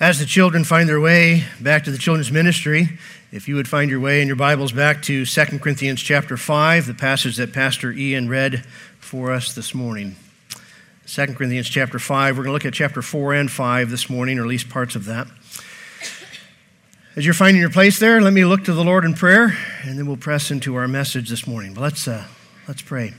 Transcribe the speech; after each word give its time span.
As 0.00 0.18
the 0.18 0.24
children 0.24 0.64
find 0.64 0.88
their 0.88 0.98
way 0.98 1.44
back 1.60 1.84
to 1.84 1.90
the 1.90 1.98
children's 1.98 2.32
ministry, 2.32 2.88
if 3.32 3.48
you 3.48 3.56
would 3.56 3.68
find 3.68 3.90
your 3.90 4.00
way 4.00 4.22
in 4.22 4.28
your 4.28 4.36
Bibles 4.36 4.72
back 4.72 5.02
to 5.02 5.26
2 5.26 5.44
Corinthians 5.58 6.00
chapter 6.00 6.38
5, 6.38 6.86
the 6.86 6.94
passage 6.94 7.36
that 7.36 7.52
Pastor 7.52 7.92
Ian 7.92 8.26
read 8.26 8.64
for 8.98 9.30
us 9.30 9.54
this 9.54 9.74
morning. 9.74 10.16
2 11.06 11.34
Corinthians 11.34 11.68
chapter 11.68 11.98
5, 11.98 12.38
we're 12.38 12.44
going 12.44 12.48
to 12.48 12.52
look 12.54 12.64
at 12.64 12.72
chapter 12.72 13.02
4 13.02 13.34
and 13.34 13.50
5 13.50 13.90
this 13.90 14.08
morning, 14.08 14.38
or 14.38 14.42
at 14.44 14.48
least 14.48 14.70
parts 14.70 14.96
of 14.96 15.04
that. 15.04 15.26
As 17.14 17.26
you're 17.26 17.34
finding 17.34 17.60
your 17.60 17.68
place 17.68 17.98
there, 17.98 18.22
let 18.22 18.32
me 18.32 18.46
look 18.46 18.64
to 18.64 18.72
the 18.72 18.82
Lord 18.82 19.04
in 19.04 19.12
prayer, 19.12 19.54
and 19.82 19.98
then 19.98 20.06
we'll 20.06 20.16
press 20.16 20.50
into 20.50 20.76
our 20.76 20.88
message 20.88 21.28
this 21.28 21.46
morning. 21.46 21.74
But 21.74 21.82
let's, 21.82 22.08
uh, 22.08 22.24
let's 22.66 22.80
pray. 22.80 23.12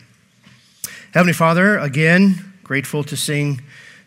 Heavenly 1.13 1.33
Father, 1.33 1.77
again, 1.77 2.53
grateful 2.63 3.03
to 3.03 3.15
sing 3.15 3.61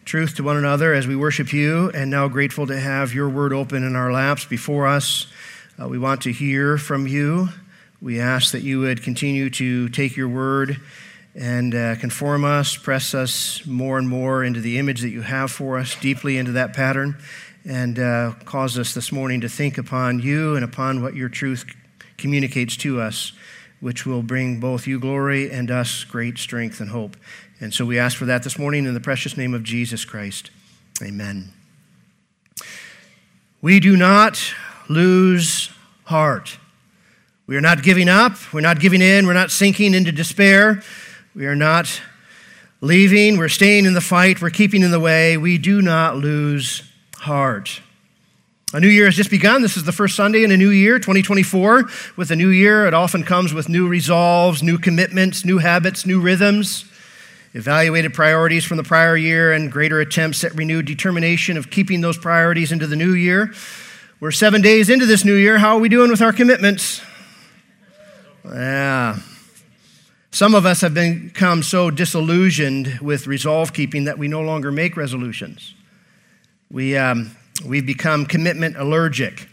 truth 0.04 0.36
to 0.36 0.42
one 0.42 0.56
another 0.56 0.92
as 0.92 1.06
we 1.06 1.16
worship 1.16 1.52
you, 1.52 1.90
and 1.94 2.10
now 2.10 2.28
grateful 2.28 2.66
to 2.66 2.78
have 2.78 3.14
your 3.14 3.28
word 3.28 3.52
open 3.54 3.82
in 3.82 3.96
our 3.96 4.12
laps 4.12 4.44
before 4.44 4.86
us. 4.86 5.26
Uh, 5.80 5.88
we 5.88 5.98
want 5.98 6.20
to 6.22 6.32
hear 6.32 6.76
from 6.76 7.06
you. 7.06 7.48
We 8.02 8.20
ask 8.20 8.52
that 8.52 8.62
you 8.62 8.80
would 8.80 9.02
continue 9.02 9.48
to 9.50 9.88
take 9.88 10.14
your 10.14 10.28
word 10.28 10.78
and 11.34 11.74
uh, 11.74 11.96
conform 11.96 12.44
us, 12.44 12.76
press 12.76 13.14
us 13.14 13.64
more 13.66 13.98
and 13.98 14.06
more 14.08 14.44
into 14.44 14.60
the 14.60 14.78
image 14.78 15.00
that 15.00 15.08
you 15.08 15.22
have 15.22 15.50
for 15.50 15.78
us, 15.78 15.96
deeply 16.00 16.36
into 16.36 16.52
that 16.52 16.74
pattern, 16.74 17.16
and 17.64 17.98
uh, 17.98 18.34
cause 18.44 18.78
us 18.78 18.92
this 18.92 19.10
morning 19.10 19.40
to 19.40 19.48
think 19.48 19.78
upon 19.78 20.20
you 20.20 20.54
and 20.54 20.64
upon 20.64 21.02
what 21.02 21.14
your 21.14 21.30
truth 21.30 21.64
communicates 22.18 22.76
to 22.76 23.00
us, 23.00 23.32
which 23.80 24.04
will 24.04 24.22
bring 24.22 24.60
both 24.60 24.86
you 24.86 25.00
glory 25.00 25.50
and 25.50 25.70
us 25.70 26.04
great 26.04 26.36
strength 26.36 26.78
and 26.80 26.90
hope. 26.90 27.16
And 27.64 27.72
so 27.72 27.86
we 27.86 27.98
ask 27.98 28.18
for 28.18 28.26
that 28.26 28.42
this 28.42 28.58
morning 28.58 28.84
in 28.84 28.92
the 28.92 29.00
precious 29.00 29.38
name 29.38 29.54
of 29.54 29.62
Jesus 29.62 30.04
Christ. 30.04 30.50
Amen. 31.02 31.50
We 33.62 33.80
do 33.80 33.96
not 33.96 34.38
lose 34.90 35.70
heart. 36.04 36.58
We 37.46 37.56
are 37.56 37.62
not 37.62 37.82
giving 37.82 38.10
up. 38.10 38.34
We're 38.52 38.60
not 38.60 38.80
giving 38.80 39.00
in. 39.00 39.26
We're 39.26 39.32
not 39.32 39.50
sinking 39.50 39.94
into 39.94 40.12
despair. 40.12 40.82
We 41.34 41.46
are 41.46 41.56
not 41.56 42.02
leaving. 42.82 43.38
We're 43.38 43.48
staying 43.48 43.86
in 43.86 43.94
the 43.94 44.02
fight. 44.02 44.42
We're 44.42 44.50
keeping 44.50 44.82
in 44.82 44.90
the 44.90 45.00
way. 45.00 45.38
We 45.38 45.56
do 45.56 45.80
not 45.80 46.18
lose 46.18 46.82
heart. 47.16 47.80
A 48.74 48.80
new 48.80 48.88
year 48.88 49.06
has 49.06 49.16
just 49.16 49.30
begun. 49.30 49.62
This 49.62 49.78
is 49.78 49.84
the 49.84 49.92
first 49.92 50.16
Sunday 50.16 50.44
in 50.44 50.50
a 50.50 50.56
new 50.58 50.68
year, 50.68 50.98
2024. 50.98 51.88
With 52.16 52.30
a 52.30 52.36
new 52.36 52.50
year, 52.50 52.86
it 52.86 52.92
often 52.92 53.22
comes 53.22 53.54
with 53.54 53.70
new 53.70 53.88
resolves, 53.88 54.62
new 54.62 54.76
commitments, 54.76 55.46
new 55.46 55.56
habits, 55.56 56.04
new 56.04 56.20
rhythms 56.20 56.84
evaluated 57.54 58.12
priorities 58.12 58.64
from 58.64 58.76
the 58.76 58.82
prior 58.82 59.16
year, 59.16 59.52
and 59.52 59.72
greater 59.72 60.00
attempts 60.00 60.44
at 60.44 60.54
renewed 60.54 60.84
determination 60.84 61.56
of 61.56 61.70
keeping 61.70 62.00
those 62.00 62.18
priorities 62.18 62.72
into 62.72 62.86
the 62.86 62.96
new 62.96 63.14
year. 63.14 63.52
We're 64.20 64.32
seven 64.32 64.60
days 64.60 64.90
into 64.90 65.06
this 65.06 65.24
new 65.24 65.34
year. 65.34 65.58
How 65.58 65.76
are 65.76 65.80
we 65.80 65.88
doing 65.88 66.10
with 66.10 66.20
our 66.20 66.32
commitments? 66.32 67.00
Yeah. 68.44 69.18
Some 70.30 70.56
of 70.56 70.66
us 70.66 70.80
have 70.80 70.94
become 70.94 71.62
so 71.62 71.90
disillusioned 71.90 72.98
with 73.00 73.28
resolve 73.28 73.72
keeping 73.72 74.04
that 74.04 74.18
we 74.18 74.26
no 74.26 74.40
longer 74.40 74.72
make 74.72 74.96
resolutions. 74.96 75.74
We, 76.70 76.96
um, 76.96 77.36
we've 77.64 77.86
become 77.86 78.26
commitment 78.26 78.76
allergic. 78.76 79.48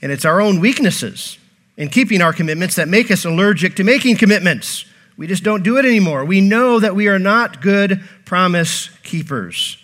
And 0.00 0.10
it's 0.10 0.24
our 0.24 0.40
own 0.40 0.60
weaknesses 0.60 1.38
in 1.76 1.90
keeping 1.90 2.22
our 2.22 2.32
commitments 2.32 2.76
that 2.76 2.88
make 2.88 3.10
us 3.10 3.26
allergic 3.26 3.76
to 3.76 3.84
making 3.84 4.16
commitments. 4.16 4.86
We 5.18 5.26
just 5.26 5.42
don't 5.42 5.64
do 5.64 5.76
it 5.78 5.84
anymore. 5.84 6.24
We 6.24 6.40
know 6.40 6.78
that 6.78 6.94
we 6.94 7.08
are 7.08 7.18
not 7.18 7.60
good 7.60 8.02
promise 8.24 8.88
keepers. 9.02 9.76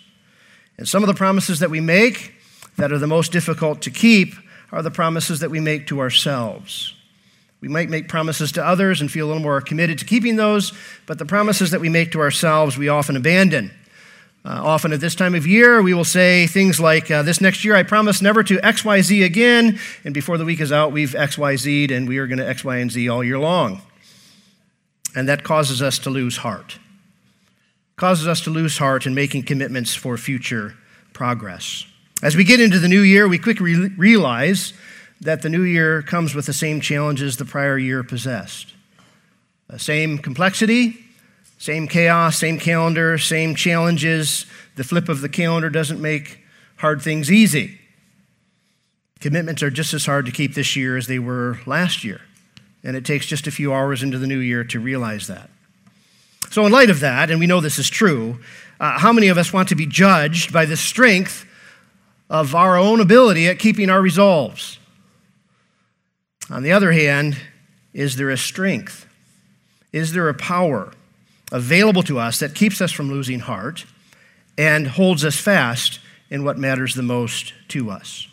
And 0.77 0.87
some 0.87 1.03
of 1.03 1.07
the 1.07 1.13
promises 1.13 1.59
that 1.59 1.69
we 1.69 1.81
make 1.81 2.33
that 2.77 2.93
are 2.93 2.97
the 2.97 3.05
most 3.05 3.33
difficult 3.33 3.81
to 3.81 3.91
keep 3.91 4.33
are 4.71 4.81
the 4.81 4.91
promises 4.91 5.41
that 5.41 5.51
we 5.51 5.59
make 5.59 5.87
to 5.87 5.99
ourselves. 5.99 6.93
We 7.59 7.67
might 7.67 7.89
make 7.89 8.07
promises 8.07 8.53
to 8.53 8.65
others 8.65 9.01
and 9.01 9.11
feel 9.11 9.25
a 9.25 9.27
little 9.27 9.41
more 9.41 9.59
committed 9.59 9.99
to 9.99 10.05
keeping 10.05 10.37
those, 10.37 10.71
but 11.05 11.19
the 11.19 11.25
promises 11.25 11.71
that 11.71 11.81
we 11.81 11.89
make 11.89 12.13
to 12.13 12.21
ourselves, 12.21 12.77
we 12.77 12.87
often 12.87 13.17
abandon. 13.17 13.71
Uh, 14.45 14.61
often 14.63 14.93
at 14.93 15.01
this 15.01 15.15
time 15.15 15.35
of 15.35 15.45
year, 15.45 15.81
we 15.81 15.93
will 15.93 16.05
say 16.05 16.47
things 16.47 16.79
like, 16.79 17.11
uh, 17.11 17.23
This 17.23 17.41
next 17.41 17.65
year, 17.65 17.75
I 17.75 17.83
promise 17.83 18.21
never 18.21 18.43
to 18.43 18.57
XYZ 18.57 19.25
again. 19.25 19.79
And 20.05 20.13
before 20.13 20.37
the 20.37 20.45
week 20.45 20.61
is 20.61 20.71
out, 20.71 20.93
we've 20.93 21.11
XYZ'd 21.11 21.91
and 21.91 22.07
we 22.07 22.19
are 22.19 22.27
going 22.27 22.37
to 22.37 22.47
X, 22.47 22.63
Y, 22.63 22.77
and 22.77 22.91
Z 22.91 23.09
all 23.09 23.23
year 23.23 23.39
long 23.39 23.81
and 25.15 25.29
that 25.29 25.43
causes 25.43 25.81
us 25.81 25.97
to 25.99 26.09
lose 26.09 26.37
heart. 26.37 26.77
Causes 27.95 28.27
us 28.27 28.41
to 28.41 28.49
lose 28.49 28.77
heart 28.77 29.07
in 29.07 29.15
making 29.15 29.43
commitments 29.43 29.95
for 29.95 30.17
future 30.17 30.75
progress. 31.13 31.85
As 32.21 32.35
we 32.35 32.43
get 32.43 32.59
into 32.59 32.79
the 32.79 32.89
new 32.89 33.01
year, 33.01 33.27
we 33.27 33.39
quickly 33.39 33.73
realize 33.97 34.73
that 35.21 35.41
the 35.41 35.49
new 35.49 35.63
year 35.63 36.01
comes 36.01 36.35
with 36.35 36.45
the 36.45 36.53
same 36.53 36.81
challenges 36.81 37.37
the 37.37 37.45
prior 37.45 37.77
year 37.77 38.03
possessed. 38.03 38.73
The 39.69 39.79
same 39.79 40.17
complexity, 40.17 40.97
same 41.57 41.87
chaos, 41.87 42.37
same 42.37 42.59
calendar, 42.59 43.17
same 43.17 43.55
challenges. 43.55 44.45
The 44.75 44.83
flip 44.83 45.07
of 45.07 45.21
the 45.21 45.29
calendar 45.29 45.69
doesn't 45.69 46.01
make 46.01 46.39
hard 46.77 47.01
things 47.01 47.31
easy. 47.31 47.79
Commitments 49.21 49.63
are 49.63 49.71
just 49.71 49.93
as 49.93 50.05
hard 50.05 50.25
to 50.25 50.31
keep 50.31 50.53
this 50.53 50.75
year 50.75 50.97
as 50.97 51.07
they 51.07 51.19
were 51.19 51.59
last 51.65 52.03
year 52.03 52.21
and 52.85 52.95
it 52.95 53.03
takes 53.03 53.25
just 53.25 53.47
a 53.47 53.51
few 53.51 53.73
hours 53.73 54.03
into 54.03 54.19
the 54.19 54.27
new 54.27 54.37
year 54.37 54.63
to 54.63 54.79
realize 54.79 55.27
that. 55.27 55.49
So, 56.51 56.65
in 56.65 56.71
light 56.71 56.91
of 56.91 56.99
that, 57.01 57.31
and 57.31 57.39
we 57.39 57.47
know 57.47 57.59
this 57.59 57.79
is 57.79 57.89
true, 57.89 58.39
uh, 58.79 58.99
how 58.99 59.11
many 59.11 59.27
of 59.27 59.37
us 59.37 59.51
want 59.51 59.69
to 59.69 59.75
be 59.75 59.87
judged 59.87 60.53
by 60.53 60.65
the 60.65 60.77
strength 60.77 61.45
of 62.29 62.53
our 62.53 62.77
own 62.77 63.01
ability 63.01 63.47
at 63.47 63.57
keeping 63.57 63.89
our 63.89 64.01
resolves? 64.01 64.77
On 66.51 66.61
the 66.61 66.71
other 66.71 66.91
hand, 66.91 67.37
is 67.93 68.17
there 68.17 68.29
a 68.29 68.37
strength? 68.37 69.07
Is 69.91 70.13
there 70.13 70.29
a 70.29 70.33
power 70.33 70.91
available 71.51 72.03
to 72.03 72.19
us 72.19 72.39
that 72.39 72.53
keeps 72.53 72.81
us 72.81 72.91
from 72.91 73.09
losing 73.09 73.39
heart 73.39 73.85
and 74.57 74.87
holds 74.87 75.25
us 75.25 75.39
fast 75.39 75.99
in 76.29 76.43
what 76.43 76.59
matters 76.59 76.93
the 76.93 77.01
most 77.01 77.53
to 77.69 77.89
us? 77.89 78.27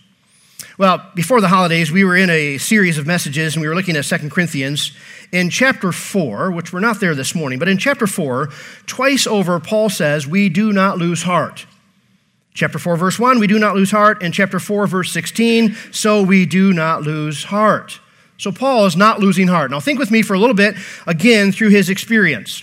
Well, 0.78 1.06
before 1.14 1.40
the 1.40 1.48
holidays, 1.48 1.92
we 1.92 2.04
were 2.04 2.16
in 2.16 2.30
a 2.30 2.56
series 2.58 2.96
of 2.96 3.06
messages 3.06 3.54
and 3.54 3.60
we 3.62 3.68
were 3.68 3.74
looking 3.74 3.96
at 3.96 4.04
2 4.04 4.30
Corinthians. 4.30 4.92
In 5.30 5.50
chapter 5.50 5.92
4, 5.92 6.50
which 6.50 6.72
we're 6.72 6.80
not 6.80 7.00
there 7.00 7.14
this 7.14 7.34
morning, 7.34 7.58
but 7.58 7.68
in 7.68 7.78
chapter 7.78 8.06
4, 8.06 8.48
twice 8.86 9.26
over, 9.26 9.60
Paul 9.60 9.90
says, 9.90 10.26
We 10.26 10.48
do 10.48 10.72
not 10.72 10.98
lose 10.98 11.22
heart. 11.22 11.66
Chapter 12.54 12.78
4, 12.78 12.96
verse 12.96 13.18
1, 13.18 13.38
we 13.38 13.46
do 13.46 13.58
not 13.58 13.74
lose 13.74 13.90
heart. 13.90 14.22
And 14.22 14.32
chapter 14.32 14.58
4, 14.58 14.86
verse 14.86 15.12
16, 15.12 15.74
so 15.90 16.22
we 16.22 16.44
do 16.46 16.72
not 16.72 17.02
lose 17.02 17.44
heart. 17.44 17.98
So 18.36 18.50
Paul 18.52 18.86
is 18.86 18.96
not 18.96 19.20
losing 19.20 19.48
heart. 19.48 19.70
Now 19.70 19.80
think 19.80 19.98
with 19.98 20.10
me 20.10 20.22
for 20.22 20.34
a 20.34 20.38
little 20.38 20.56
bit, 20.56 20.74
again, 21.06 21.52
through 21.52 21.70
his 21.70 21.88
experience. 21.88 22.62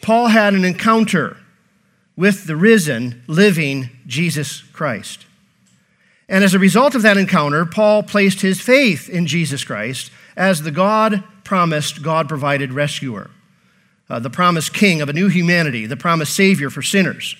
Paul 0.00 0.28
had 0.28 0.54
an 0.54 0.64
encounter 0.64 1.36
with 2.16 2.46
the 2.46 2.56
risen, 2.56 3.22
living 3.26 3.90
Jesus 4.06 4.62
Christ. 4.72 5.26
And 6.28 6.42
as 6.42 6.54
a 6.54 6.58
result 6.58 6.94
of 6.94 7.02
that 7.02 7.16
encounter, 7.16 7.66
Paul 7.66 8.02
placed 8.02 8.40
his 8.40 8.60
faith 8.60 9.08
in 9.08 9.26
Jesus 9.26 9.64
Christ 9.64 10.10
as 10.36 10.62
the 10.62 10.70
God 10.70 11.22
promised, 11.44 12.02
God 12.02 12.28
provided 12.28 12.72
rescuer, 12.72 13.30
uh, 14.08 14.18
the 14.18 14.30
promised 14.30 14.72
king 14.72 15.02
of 15.02 15.08
a 15.08 15.12
new 15.12 15.28
humanity, 15.28 15.86
the 15.86 15.96
promised 15.96 16.34
savior 16.34 16.70
for 16.70 16.82
sinners. 16.82 17.36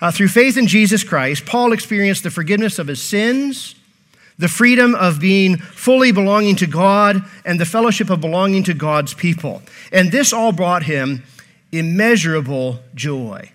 Uh, 0.00 0.10
through 0.10 0.28
faith 0.28 0.56
in 0.56 0.66
Jesus 0.66 1.04
Christ, 1.04 1.46
Paul 1.46 1.72
experienced 1.72 2.22
the 2.22 2.30
forgiveness 2.30 2.78
of 2.78 2.86
his 2.86 3.02
sins, 3.02 3.74
the 4.38 4.48
freedom 4.48 4.94
of 4.94 5.20
being 5.20 5.58
fully 5.58 6.10
belonging 6.10 6.56
to 6.56 6.66
God, 6.66 7.22
and 7.44 7.60
the 7.60 7.66
fellowship 7.66 8.08
of 8.08 8.20
belonging 8.20 8.64
to 8.64 8.74
God's 8.74 9.12
people. 9.12 9.62
And 9.92 10.10
this 10.10 10.32
all 10.32 10.52
brought 10.52 10.84
him 10.84 11.22
immeasurable 11.70 12.80
joy. 12.94 13.52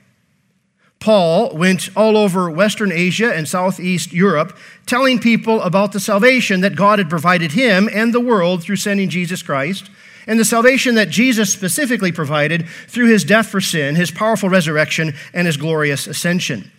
Paul 1.06 1.56
went 1.56 1.96
all 1.96 2.18
over 2.18 2.50
Western 2.50 2.92
Asia 2.92 3.32
and 3.32 3.48
Southeast 3.48 4.12
Europe 4.12 4.58
telling 4.88 5.20
people 5.20 5.62
about 5.62 5.92
the 5.92 6.00
salvation 6.00 6.62
that 6.62 6.76
God 6.76 6.98
had 6.98 7.12
provided 7.12 7.52
him 7.52 7.88
and 7.94 8.12
the 8.12 8.20
world 8.20 8.64
through 8.64 8.78
sending 8.78 9.10
Jesus 9.10 9.44
Christ, 9.44 9.92
and 10.26 10.40
the 10.40 10.44
salvation 10.44 10.96
that 10.96 11.12
Jesus 11.12 11.54
specifically 11.54 12.12
provided 12.12 12.68
through 12.88 13.06
his 13.06 13.24
death 13.24 13.50
for 13.50 13.62
sin, 13.62 13.96
his 13.96 14.10
powerful 14.10 14.50
resurrection, 14.50 15.14
and 15.32 15.46
his 15.46 15.58
glorious 15.58 16.08
ascension. 16.08 16.72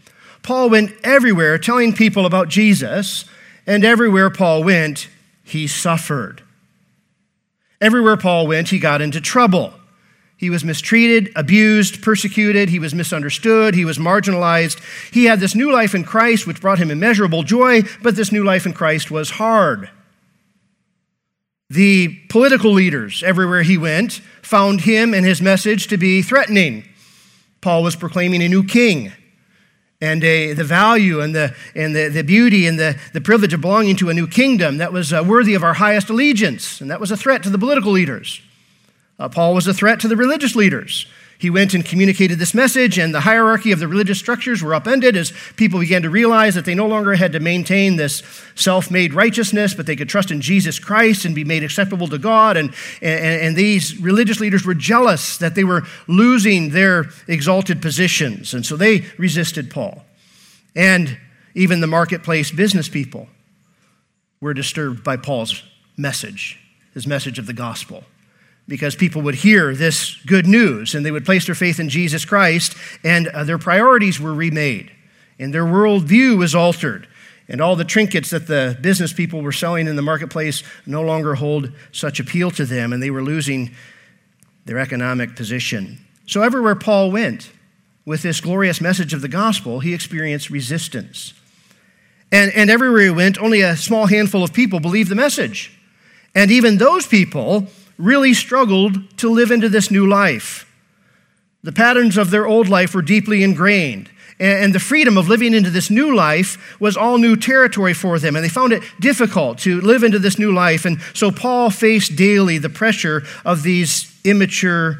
Paul 0.42 0.70
went 0.70 0.92
everywhere 1.04 1.56
telling 1.56 1.92
people 1.92 2.26
about 2.26 2.48
Jesus, 2.48 3.26
and 3.64 3.84
everywhere 3.84 4.28
Paul 4.28 4.64
went, 4.64 5.08
he 5.44 5.68
suffered. 5.68 6.42
Everywhere 7.80 8.16
Paul 8.16 8.48
went, 8.48 8.70
he 8.70 8.80
got 8.80 9.00
into 9.00 9.20
trouble. 9.20 9.72
He 10.38 10.50
was 10.50 10.64
mistreated, 10.64 11.32
abused, 11.34 12.02
persecuted. 12.02 12.68
He 12.68 12.78
was 12.78 12.94
misunderstood. 12.94 13.74
He 13.74 13.86
was 13.86 13.96
marginalized. 13.96 14.80
He 15.12 15.24
had 15.24 15.40
this 15.40 15.54
new 15.54 15.72
life 15.72 15.94
in 15.94 16.04
Christ, 16.04 16.46
which 16.46 16.60
brought 16.60 16.78
him 16.78 16.90
immeasurable 16.90 17.42
joy, 17.42 17.82
but 18.02 18.16
this 18.16 18.30
new 18.30 18.44
life 18.44 18.66
in 18.66 18.74
Christ 18.74 19.10
was 19.10 19.30
hard. 19.30 19.88
The 21.70 22.20
political 22.28 22.70
leaders, 22.70 23.22
everywhere 23.22 23.62
he 23.62 23.78
went, 23.78 24.20
found 24.42 24.82
him 24.82 25.14
and 25.14 25.24
his 25.24 25.40
message 25.40 25.88
to 25.88 25.96
be 25.96 26.22
threatening. 26.22 26.84
Paul 27.60 27.82
was 27.82 27.96
proclaiming 27.96 28.42
a 28.42 28.48
new 28.48 28.62
king, 28.62 29.12
and 30.00 30.22
a, 30.22 30.52
the 30.52 30.62
value 30.62 31.20
and, 31.20 31.34
the, 31.34 31.54
and 31.74 31.96
the, 31.96 32.08
the 32.08 32.22
beauty 32.22 32.66
and 32.66 32.78
the, 32.78 32.98
the 33.14 33.20
privilege 33.20 33.54
of 33.54 33.62
belonging 33.62 33.96
to 33.96 34.10
a 34.10 34.14
new 34.14 34.28
kingdom 34.28 34.76
that 34.76 34.92
was 34.92 35.12
uh, 35.12 35.24
worthy 35.26 35.54
of 35.54 35.64
our 35.64 35.74
highest 35.74 36.10
allegiance. 36.10 36.82
And 36.82 36.90
that 36.90 37.00
was 37.00 37.10
a 37.10 37.16
threat 37.16 37.42
to 37.44 37.50
the 37.50 37.58
political 37.58 37.92
leaders. 37.92 38.42
Uh, 39.18 39.28
Paul 39.28 39.54
was 39.54 39.66
a 39.66 39.74
threat 39.74 40.00
to 40.00 40.08
the 40.08 40.16
religious 40.16 40.54
leaders. 40.54 41.06
He 41.38 41.50
went 41.50 41.74
and 41.74 41.84
communicated 41.84 42.38
this 42.38 42.54
message, 42.54 42.98
and 42.98 43.14
the 43.14 43.20
hierarchy 43.20 43.70
of 43.70 43.78
the 43.78 43.88
religious 43.88 44.18
structures 44.18 44.62
were 44.62 44.74
upended 44.74 45.16
as 45.16 45.34
people 45.56 45.80
began 45.80 46.02
to 46.02 46.10
realize 46.10 46.54
that 46.54 46.64
they 46.64 46.74
no 46.74 46.86
longer 46.86 47.14
had 47.14 47.32
to 47.32 47.40
maintain 47.40 47.96
this 47.96 48.22
self 48.54 48.90
made 48.90 49.12
righteousness, 49.12 49.74
but 49.74 49.84
they 49.84 49.96
could 49.96 50.08
trust 50.08 50.30
in 50.30 50.40
Jesus 50.40 50.78
Christ 50.78 51.26
and 51.26 51.34
be 51.34 51.44
made 51.44 51.62
acceptable 51.62 52.08
to 52.08 52.16
God. 52.16 52.56
And, 52.56 52.72
and, 53.02 53.42
and, 53.42 53.56
these 53.56 53.98
religious 54.00 54.40
leaders 54.40 54.64
were 54.64 54.74
jealous 54.74 55.36
that 55.36 55.54
they 55.54 55.64
were 55.64 55.82
losing 56.08 56.70
their 56.70 57.10
exalted 57.28 57.82
positions, 57.82 58.54
and 58.54 58.64
so 58.64 58.76
they 58.76 59.04
resisted 59.18 59.70
Paul. 59.70 60.04
And 60.74 61.18
even 61.54 61.80
the 61.80 61.86
marketplace 61.86 62.50
business 62.50 62.88
people 62.88 63.28
were 64.40 64.54
disturbed 64.54 65.04
by 65.04 65.18
Paul's 65.18 65.62
message, 65.98 66.58
his 66.94 67.06
message 67.06 67.38
of 67.38 67.46
the 67.46 67.52
gospel 67.52 68.04
because 68.68 68.96
people 68.96 69.22
would 69.22 69.36
hear 69.36 69.74
this 69.74 70.16
good 70.26 70.46
news 70.46 70.94
and 70.94 71.06
they 71.06 71.10
would 71.10 71.24
place 71.24 71.46
their 71.46 71.54
faith 71.54 71.78
in 71.78 71.88
Jesus 71.88 72.24
Christ, 72.24 72.76
and 73.04 73.28
uh, 73.28 73.44
their 73.44 73.58
priorities 73.58 74.20
were 74.20 74.34
remade, 74.34 74.90
and 75.38 75.54
their 75.54 75.64
worldview 75.64 76.36
was 76.36 76.54
altered. 76.54 77.06
And 77.48 77.60
all 77.60 77.76
the 77.76 77.84
trinkets 77.84 78.30
that 78.30 78.48
the 78.48 78.76
business 78.80 79.12
people 79.12 79.40
were 79.40 79.52
selling 79.52 79.86
in 79.86 79.94
the 79.94 80.02
marketplace 80.02 80.64
no 80.84 81.02
longer 81.02 81.36
hold 81.36 81.72
such 81.92 82.18
appeal 82.18 82.50
to 82.52 82.64
them, 82.64 82.92
and 82.92 83.00
they 83.00 83.10
were 83.10 83.22
losing 83.22 83.70
their 84.64 84.78
economic 84.78 85.36
position. 85.36 85.98
So, 86.26 86.42
everywhere 86.42 86.74
Paul 86.74 87.12
went 87.12 87.52
with 88.04 88.22
this 88.22 88.40
glorious 88.40 88.80
message 88.80 89.14
of 89.14 89.20
the 89.20 89.28
gospel, 89.28 89.78
he 89.78 89.94
experienced 89.94 90.50
resistance. 90.50 91.34
And, 92.32 92.50
and 92.52 92.68
everywhere 92.68 93.02
he 93.02 93.10
went, 93.10 93.38
only 93.38 93.60
a 93.60 93.76
small 93.76 94.06
handful 94.06 94.42
of 94.42 94.52
people 94.52 94.80
believed 94.80 95.08
the 95.08 95.14
message. 95.14 95.72
And 96.34 96.50
even 96.50 96.78
those 96.78 97.06
people 97.06 97.68
really 97.98 98.34
struggled 98.34 99.18
to 99.18 99.30
live 99.30 99.50
into 99.50 99.68
this 99.68 99.90
new 99.90 100.06
life. 100.06 100.70
The 101.62 101.72
patterns 101.72 102.16
of 102.16 102.30
their 102.30 102.46
old 102.46 102.68
life 102.68 102.94
were 102.94 103.02
deeply 103.02 103.42
ingrained. 103.42 104.10
And 104.38 104.74
the 104.74 104.78
freedom 104.78 105.16
of 105.16 105.28
living 105.28 105.54
into 105.54 105.70
this 105.70 105.90
new 105.90 106.14
life 106.14 106.78
was 106.78 106.96
all 106.96 107.16
new 107.16 107.36
territory 107.36 107.94
for 107.94 108.18
them. 108.18 108.36
And 108.36 108.44
they 108.44 108.50
found 108.50 108.72
it 108.72 108.82
difficult 109.00 109.58
to 109.60 109.80
live 109.80 110.02
into 110.02 110.18
this 110.18 110.38
new 110.38 110.52
life. 110.52 110.84
And 110.84 111.00
so 111.14 111.30
Paul 111.30 111.70
faced 111.70 112.16
daily 112.16 112.58
the 112.58 112.68
pressure 112.68 113.22
of 113.46 113.62
these 113.62 114.14
immature 114.24 114.98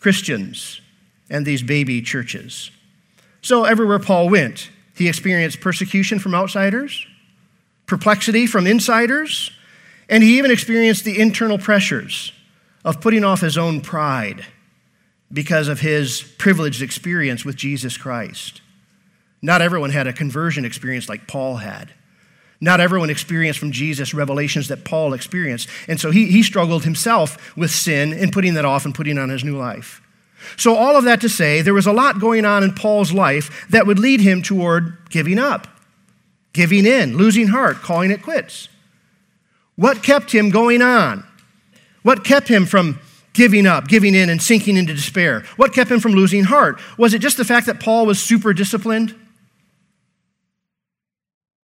Christians 0.00 0.82
and 1.30 1.46
these 1.46 1.62
baby 1.62 2.02
churches. 2.02 2.70
So 3.40 3.64
everywhere 3.64 3.98
Paul 3.98 4.28
went, 4.28 4.70
he 4.94 5.08
experienced 5.08 5.62
persecution 5.62 6.18
from 6.18 6.34
outsiders, 6.34 7.06
perplexity 7.86 8.46
from 8.46 8.66
insiders, 8.66 9.50
and 10.10 10.22
he 10.22 10.36
even 10.36 10.50
experienced 10.50 11.04
the 11.04 11.18
internal 11.18 11.56
pressures 11.56 12.33
of 12.84 13.00
putting 13.00 13.24
off 13.24 13.40
his 13.40 13.56
own 13.56 13.80
pride 13.80 14.44
because 15.32 15.68
of 15.68 15.80
his 15.80 16.22
privileged 16.38 16.82
experience 16.82 17.44
with 17.44 17.56
Jesus 17.56 17.96
Christ. 17.96 18.60
Not 19.42 19.62
everyone 19.62 19.90
had 19.90 20.06
a 20.06 20.12
conversion 20.12 20.64
experience 20.64 21.08
like 21.08 21.26
Paul 21.26 21.56
had. 21.56 21.92
Not 22.60 22.80
everyone 22.80 23.10
experienced 23.10 23.58
from 23.58 23.72
Jesus 23.72 24.14
revelations 24.14 24.68
that 24.68 24.84
Paul 24.84 25.12
experienced. 25.12 25.68
And 25.88 26.00
so 26.00 26.10
he, 26.10 26.26
he 26.26 26.42
struggled 26.42 26.84
himself 26.84 27.56
with 27.56 27.70
sin 27.70 28.12
and 28.12 28.32
putting 28.32 28.54
that 28.54 28.64
off 28.64 28.84
and 28.84 28.94
putting 28.94 29.18
on 29.18 29.28
his 29.28 29.44
new 29.44 29.58
life. 29.58 30.00
So, 30.56 30.74
all 30.74 30.96
of 30.96 31.04
that 31.04 31.20
to 31.22 31.28
say, 31.28 31.62
there 31.62 31.74
was 31.74 31.86
a 31.86 31.92
lot 31.92 32.20
going 32.20 32.44
on 32.44 32.62
in 32.62 32.74
Paul's 32.74 33.12
life 33.12 33.66
that 33.70 33.86
would 33.86 33.98
lead 33.98 34.20
him 34.20 34.42
toward 34.42 34.98
giving 35.08 35.38
up, 35.38 35.66
giving 36.52 36.86
in, 36.86 37.16
losing 37.16 37.48
heart, 37.48 37.76
calling 37.76 38.10
it 38.10 38.22
quits. 38.22 38.68
What 39.76 40.02
kept 40.02 40.32
him 40.32 40.50
going 40.50 40.82
on? 40.82 41.26
What 42.04 42.22
kept 42.22 42.48
him 42.48 42.66
from 42.66 43.00
giving 43.32 43.66
up, 43.66 43.88
giving 43.88 44.14
in, 44.14 44.28
and 44.28 44.40
sinking 44.40 44.76
into 44.76 44.94
despair? 44.94 45.40
What 45.56 45.72
kept 45.72 45.90
him 45.90 46.00
from 46.00 46.12
losing 46.12 46.44
heart? 46.44 46.78
Was 46.98 47.14
it 47.14 47.20
just 47.20 47.38
the 47.38 47.46
fact 47.46 47.66
that 47.66 47.80
Paul 47.80 48.06
was 48.06 48.22
super 48.22 48.52
disciplined? 48.52 49.14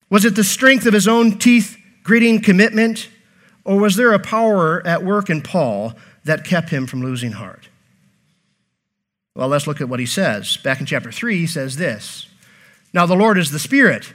Was 0.09 0.25
it 0.25 0.35
the 0.35 0.43
strength 0.43 0.87
of 0.87 0.93
his 0.93 1.07
own 1.07 1.37
teeth 1.37 1.77
gritting 2.03 2.41
commitment? 2.41 3.09
Or 3.63 3.79
was 3.79 3.95
there 3.95 4.11
a 4.11 4.19
power 4.19 4.85
at 4.85 5.03
work 5.03 5.29
in 5.29 5.41
Paul 5.41 5.93
that 6.25 6.43
kept 6.43 6.69
him 6.69 6.87
from 6.87 7.03
losing 7.03 7.33
heart? 7.33 7.69
Well, 9.35 9.47
let's 9.47 9.67
look 9.67 9.81
at 9.81 9.89
what 9.89 9.99
he 9.99 10.05
says. 10.07 10.57
Back 10.57 10.79
in 10.79 10.87
chapter 10.87 11.11
3, 11.11 11.37
he 11.37 11.47
says 11.47 11.77
this 11.77 12.27
Now 12.91 13.05
the 13.05 13.15
Lord 13.15 13.37
is 13.37 13.51
the 13.51 13.59
Spirit, 13.59 14.13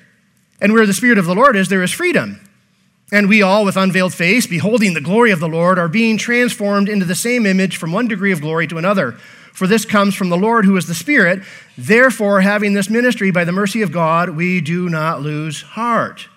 and 0.60 0.72
where 0.72 0.84
the 0.86 0.92
Spirit 0.92 1.18
of 1.18 1.26
the 1.26 1.34
Lord 1.34 1.54
is, 1.54 1.68
there 1.68 1.82
is 1.82 1.92
freedom. 1.92 2.40
And 3.10 3.28
we 3.28 3.40
all, 3.40 3.64
with 3.64 3.76
unveiled 3.76 4.12
face, 4.12 4.46
beholding 4.46 4.94
the 4.94 5.00
glory 5.00 5.30
of 5.30 5.40
the 5.40 5.48
Lord, 5.48 5.78
are 5.78 5.88
being 5.88 6.18
transformed 6.18 6.88
into 6.88 7.06
the 7.06 7.14
same 7.14 7.46
image 7.46 7.76
from 7.76 7.92
one 7.92 8.06
degree 8.06 8.32
of 8.32 8.42
glory 8.42 8.66
to 8.66 8.78
another. 8.78 9.12
For 9.52 9.66
this 9.66 9.84
comes 9.84 10.14
from 10.14 10.28
the 10.28 10.36
Lord 10.36 10.64
who 10.64 10.76
is 10.76 10.86
the 10.86 10.94
Spirit. 10.94 11.42
Therefore, 11.76 12.42
having 12.42 12.74
this 12.74 12.90
ministry 12.90 13.30
by 13.30 13.44
the 13.44 13.52
mercy 13.52 13.82
of 13.82 13.92
God, 13.92 14.30
we 14.30 14.60
do 14.60 14.88
not 14.88 15.22
lose 15.22 15.62
heart. 15.62 16.28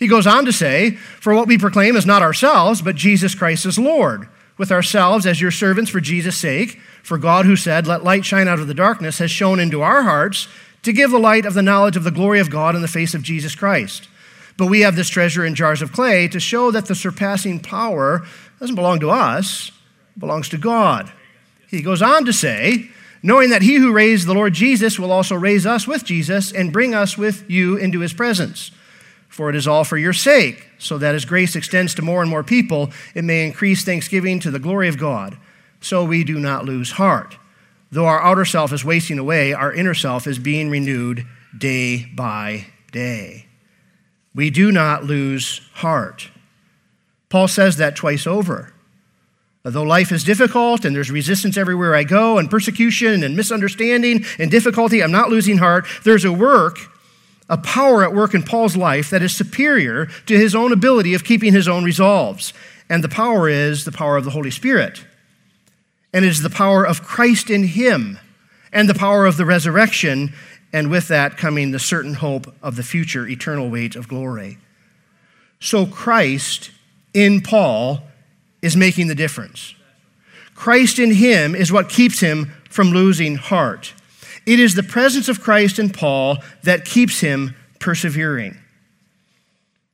He 0.00 0.08
goes 0.08 0.26
on 0.26 0.46
to 0.46 0.52
say, 0.52 0.92
For 0.92 1.34
what 1.34 1.46
we 1.46 1.58
proclaim 1.58 1.94
is 1.94 2.06
not 2.06 2.22
ourselves, 2.22 2.80
but 2.80 2.96
Jesus 2.96 3.34
Christ 3.34 3.66
as 3.66 3.78
Lord, 3.78 4.28
with 4.56 4.72
ourselves 4.72 5.26
as 5.26 5.40
your 5.40 5.50
servants 5.50 5.90
for 5.90 6.00
Jesus' 6.00 6.38
sake. 6.38 6.80
For 7.02 7.18
God, 7.18 7.44
who 7.44 7.54
said, 7.54 7.86
Let 7.86 8.02
light 8.02 8.24
shine 8.24 8.48
out 8.48 8.58
of 8.58 8.66
the 8.66 8.74
darkness, 8.74 9.18
has 9.18 9.30
shone 9.30 9.60
into 9.60 9.82
our 9.82 10.02
hearts 10.02 10.48
to 10.82 10.92
give 10.92 11.10
the 11.10 11.18
light 11.18 11.44
of 11.44 11.54
the 11.54 11.62
knowledge 11.62 11.96
of 11.96 12.04
the 12.04 12.10
glory 12.10 12.40
of 12.40 12.50
God 12.50 12.74
in 12.74 12.82
the 12.82 12.88
face 12.88 13.14
of 13.14 13.22
Jesus 13.22 13.54
Christ. 13.54 14.08
But 14.60 14.66
we 14.66 14.80
have 14.80 14.94
this 14.94 15.08
treasure 15.08 15.42
in 15.42 15.54
jars 15.54 15.80
of 15.80 15.90
clay 15.90 16.28
to 16.28 16.38
show 16.38 16.70
that 16.70 16.84
the 16.84 16.94
surpassing 16.94 17.60
power 17.60 18.26
doesn't 18.58 18.74
belong 18.74 19.00
to 19.00 19.08
us, 19.08 19.72
belongs 20.18 20.50
to 20.50 20.58
God. 20.58 21.10
He 21.70 21.80
goes 21.80 22.02
on 22.02 22.26
to 22.26 22.32
say, 22.34 22.90
knowing 23.22 23.48
that 23.48 23.62
he 23.62 23.76
who 23.76 23.90
raised 23.90 24.26
the 24.26 24.34
Lord 24.34 24.52
Jesus 24.52 24.98
will 24.98 25.12
also 25.12 25.34
raise 25.34 25.64
us 25.64 25.86
with 25.86 26.04
Jesus 26.04 26.52
and 26.52 26.74
bring 26.74 26.94
us 26.94 27.16
with 27.16 27.50
you 27.50 27.78
into 27.78 28.00
his 28.00 28.12
presence. 28.12 28.70
For 29.30 29.48
it 29.48 29.56
is 29.56 29.66
all 29.66 29.84
for 29.84 29.96
your 29.96 30.12
sake, 30.12 30.68
so 30.76 30.98
that 30.98 31.14
as 31.14 31.24
grace 31.24 31.56
extends 31.56 31.94
to 31.94 32.02
more 32.02 32.20
and 32.20 32.30
more 32.30 32.44
people, 32.44 32.90
it 33.14 33.24
may 33.24 33.46
increase 33.46 33.82
thanksgiving 33.82 34.40
to 34.40 34.50
the 34.50 34.58
glory 34.58 34.88
of 34.88 34.98
God. 34.98 35.38
So 35.80 36.04
we 36.04 36.22
do 36.22 36.38
not 36.38 36.66
lose 36.66 36.90
heart. 36.90 37.38
Though 37.90 38.04
our 38.04 38.22
outer 38.22 38.44
self 38.44 38.74
is 38.74 38.84
wasting 38.84 39.18
away, 39.18 39.54
our 39.54 39.72
inner 39.72 39.94
self 39.94 40.26
is 40.26 40.38
being 40.38 40.68
renewed 40.68 41.26
day 41.56 42.04
by 42.14 42.66
day. 42.92 43.46
We 44.34 44.50
do 44.50 44.70
not 44.70 45.04
lose 45.04 45.60
heart. 45.74 46.28
Paul 47.28 47.48
says 47.48 47.76
that 47.76 47.96
twice 47.96 48.26
over. 48.26 48.72
Though 49.62 49.82
life 49.82 50.10
is 50.10 50.24
difficult 50.24 50.84
and 50.84 50.96
there's 50.96 51.10
resistance 51.10 51.56
everywhere 51.56 51.94
I 51.94 52.04
go, 52.04 52.38
and 52.38 52.50
persecution 52.50 53.22
and 53.22 53.36
misunderstanding 53.36 54.24
and 54.38 54.50
difficulty, 54.50 55.02
I'm 55.02 55.12
not 55.12 55.28
losing 55.28 55.58
heart. 55.58 55.86
There's 56.04 56.24
a 56.24 56.32
work, 56.32 56.78
a 57.48 57.58
power 57.58 58.02
at 58.02 58.14
work 58.14 58.32
in 58.32 58.42
Paul's 58.42 58.76
life 58.76 59.10
that 59.10 59.22
is 59.22 59.36
superior 59.36 60.06
to 60.26 60.38
his 60.38 60.54
own 60.54 60.72
ability 60.72 61.12
of 61.12 61.24
keeping 61.24 61.52
his 61.52 61.68
own 61.68 61.84
resolves. 61.84 62.54
And 62.88 63.04
the 63.04 63.08
power 63.08 63.48
is 63.48 63.84
the 63.84 63.92
power 63.92 64.16
of 64.16 64.24
the 64.24 64.30
Holy 64.30 64.50
Spirit. 64.50 65.04
And 66.12 66.24
it 66.24 66.28
is 66.28 66.42
the 66.42 66.50
power 66.50 66.86
of 66.86 67.02
Christ 67.02 67.50
in 67.50 67.64
him 67.64 68.18
and 68.72 68.88
the 68.88 68.94
power 68.94 69.26
of 69.26 69.36
the 69.36 69.44
resurrection 69.44 70.32
and 70.72 70.90
with 70.90 71.08
that 71.08 71.36
coming 71.36 71.70
the 71.70 71.78
certain 71.78 72.14
hope 72.14 72.54
of 72.62 72.76
the 72.76 72.82
future 72.82 73.26
eternal 73.26 73.68
weight 73.68 73.96
of 73.96 74.08
glory. 74.08 74.58
So 75.58 75.86
Christ 75.86 76.70
in 77.12 77.40
Paul 77.40 78.02
is 78.62 78.76
making 78.76 79.08
the 79.08 79.14
difference. 79.14 79.74
Christ 80.54 80.98
in 80.98 81.12
him 81.12 81.54
is 81.54 81.72
what 81.72 81.88
keeps 81.88 82.20
him 82.20 82.52
from 82.68 82.90
losing 82.90 83.36
heart. 83.36 83.94
It 84.46 84.60
is 84.60 84.74
the 84.74 84.82
presence 84.82 85.28
of 85.28 85.40
Christ 85.40 85.78
in 85.78 85.90
Paul 85.90 86.38
that 86.62 86.84
keeps 86.84 87.20
him 87.20 87.54
persevering. 87.78 88.59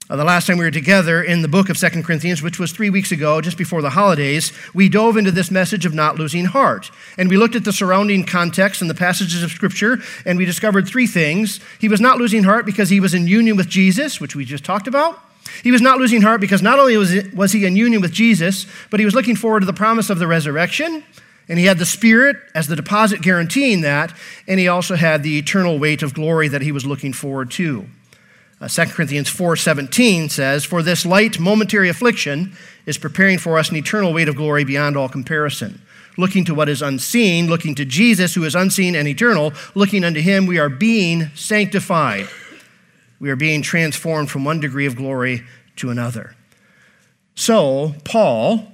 Uh, 0.08 0.14
the 0.14 0.22
last 0.22 0.46
time 0.46 0.56
we 0.56 0.64
were 0.64 0.70
together 0.70 1.20
in 1.20 1.42
the 1.42 1.48
book 1.48 1.68
of 1.68 1.76
Second 1.76 2.04
Corinthians, 2.04 2.40
which 2.40 2.60
was 2.60 2.70
three 2.70 2.90
weeks 2.90 3.10
ago, 3.10 3.40
just 3.40 3.58
before 3.58 3.82
the 3.82 3.90
holidays, 3.90 4.52
we 4.72 4.88
dove 4.88 5.16
into 5.16 5.32
this 5.32 5.50
message 5.50 5.84
of 5.84 5.94
not 5.94 6.16
losing 6.16 6.44
heart. 6.44 6.92
And 7.18 7.28
we 7.28 7.36
looked 7.36 7.56
at 7.56 7.64
the 7.64 7.72
surrounding 7.72 8.24
context 8.24 8.80
and 8.80 8.88
the 8.88 8.94
passages 8.94 9.42
of 9.42 9.50
Scripture, 9.50 9.98
and 10.24 10.38
we 10.38 10.44
discovered 10.44 10.86
three 10.86 11.08
things. 11.08 11.58
He 11.80 11.88
was 11.88 12.00
not 12.00 12.18
losing 12.18 12.44
heart 12.44 12.64
because 12.64 12.88
he 12.88 13.00
was 13.00 13.14
in 13.14 13.26
union 13.26 13.56
with 13.56 13.68
Jesus, 13.68 14.20
which 14.20 14.36
we 14.36 14.44
just 14.44 14.64
talked 14.64 14.86
about. 14.86 15.18
He 15.64 15.72
was 15.72 15.82
not 15.82 15.98
losing 15.98 16.22
heart 16.22 16.40
because 16.40 16.62
not 16.62 16.78
only 16.78 16.96
was, 16.96 17.12
was 17.32 17.50
he 17.50 17.64
in 17.64 17.74
union 17.74 18.00
with 18.00 18.12
Jesus, 18.12 18.66
but 18.90 19.00
he 19.00 19.06
was 19.06 19.14
looking 19.14 19.34
forward 19.34 19.60
to 19.60 19.66
the 19.66 19.72
promise 19.72 20.08
of 20.08 20.20
the 20.20 20.28
resurrection. 20.28 21.02
And 21.48 21.58
he 21.58 21.64
had 21.64 21.78
the 21.78 21.86
Spirit 21.86 22.36
as 22.54 22.68
the 22.68 22.76
deposit 22.76 23.22
guaranteeing 23.22 23.80
that, 23.80 24.16
and 24.46 24.60
he 24.60 24.68
also 24.68 24.94
had 24.94 25.24
the 25.24 25.36
eternal 25.36 25.80
weight 25.80 26.04
of 26.04 26.14
glory 26.14 26.46
that 26.46 26.62
he 26.62 26.70
was 26.70 26.86
looking 26.86 27.12
forward 27.12 27.50
to. 27.52 27.86
Uh, 28.60 28.68
2 28.68 28.92
Corinthians 28.92 29.28
4:17 29.28 30.28
says, 30.30 30.64
"For 30.64 30.82
this 30.82 31.04
light 31.04 31.38
momentary 31.38 31.88
affliction 31.88 32.52
is 32.86 32.98
preparing 32.98 33.38
for 33.38 33.58
us 33.58 33.70
an 33.70 33.76
eternal 33.76 34.12
weight 34.12 34.28
of 34.28 34.36
glory 34.36 34.64
beyond 34.64 34.96
all 34.96 35.08
comparison." 35.08 35.80
looking 36.16 36.44
to 36.46 36.54
what 36.54 36.68
is 36.68 36.82
unseen, 36.82 37.46
looking 37.46 37.74
to 37.74 37.84
Jesus, 37.84 38.34
who 38.34 38.44
is 38.44 38.54
unseen 38.54 38.94
and 38.94 39.06
eternal, 39.06 39.52
looking 39.74 40.04
unto 40.04 40.20
him, 40.20 40.46
we 40.46 40.58
are 40.58 40.68
being 40.68 41.30
sanctified. 41.34 42.28
We 43.18 43.30
are 43.30 43.36
being 43.36 43.62
transformed 43.62 44.30
from 44.30 44.44
one 44.44 44.60
degree 44.60 44.86
of 44.86 44.96
glory 44.96 45.42
to 45.76 45.90
another. 45.90 46.34
So, 47.34 47.94
Paul, 48.04 48.72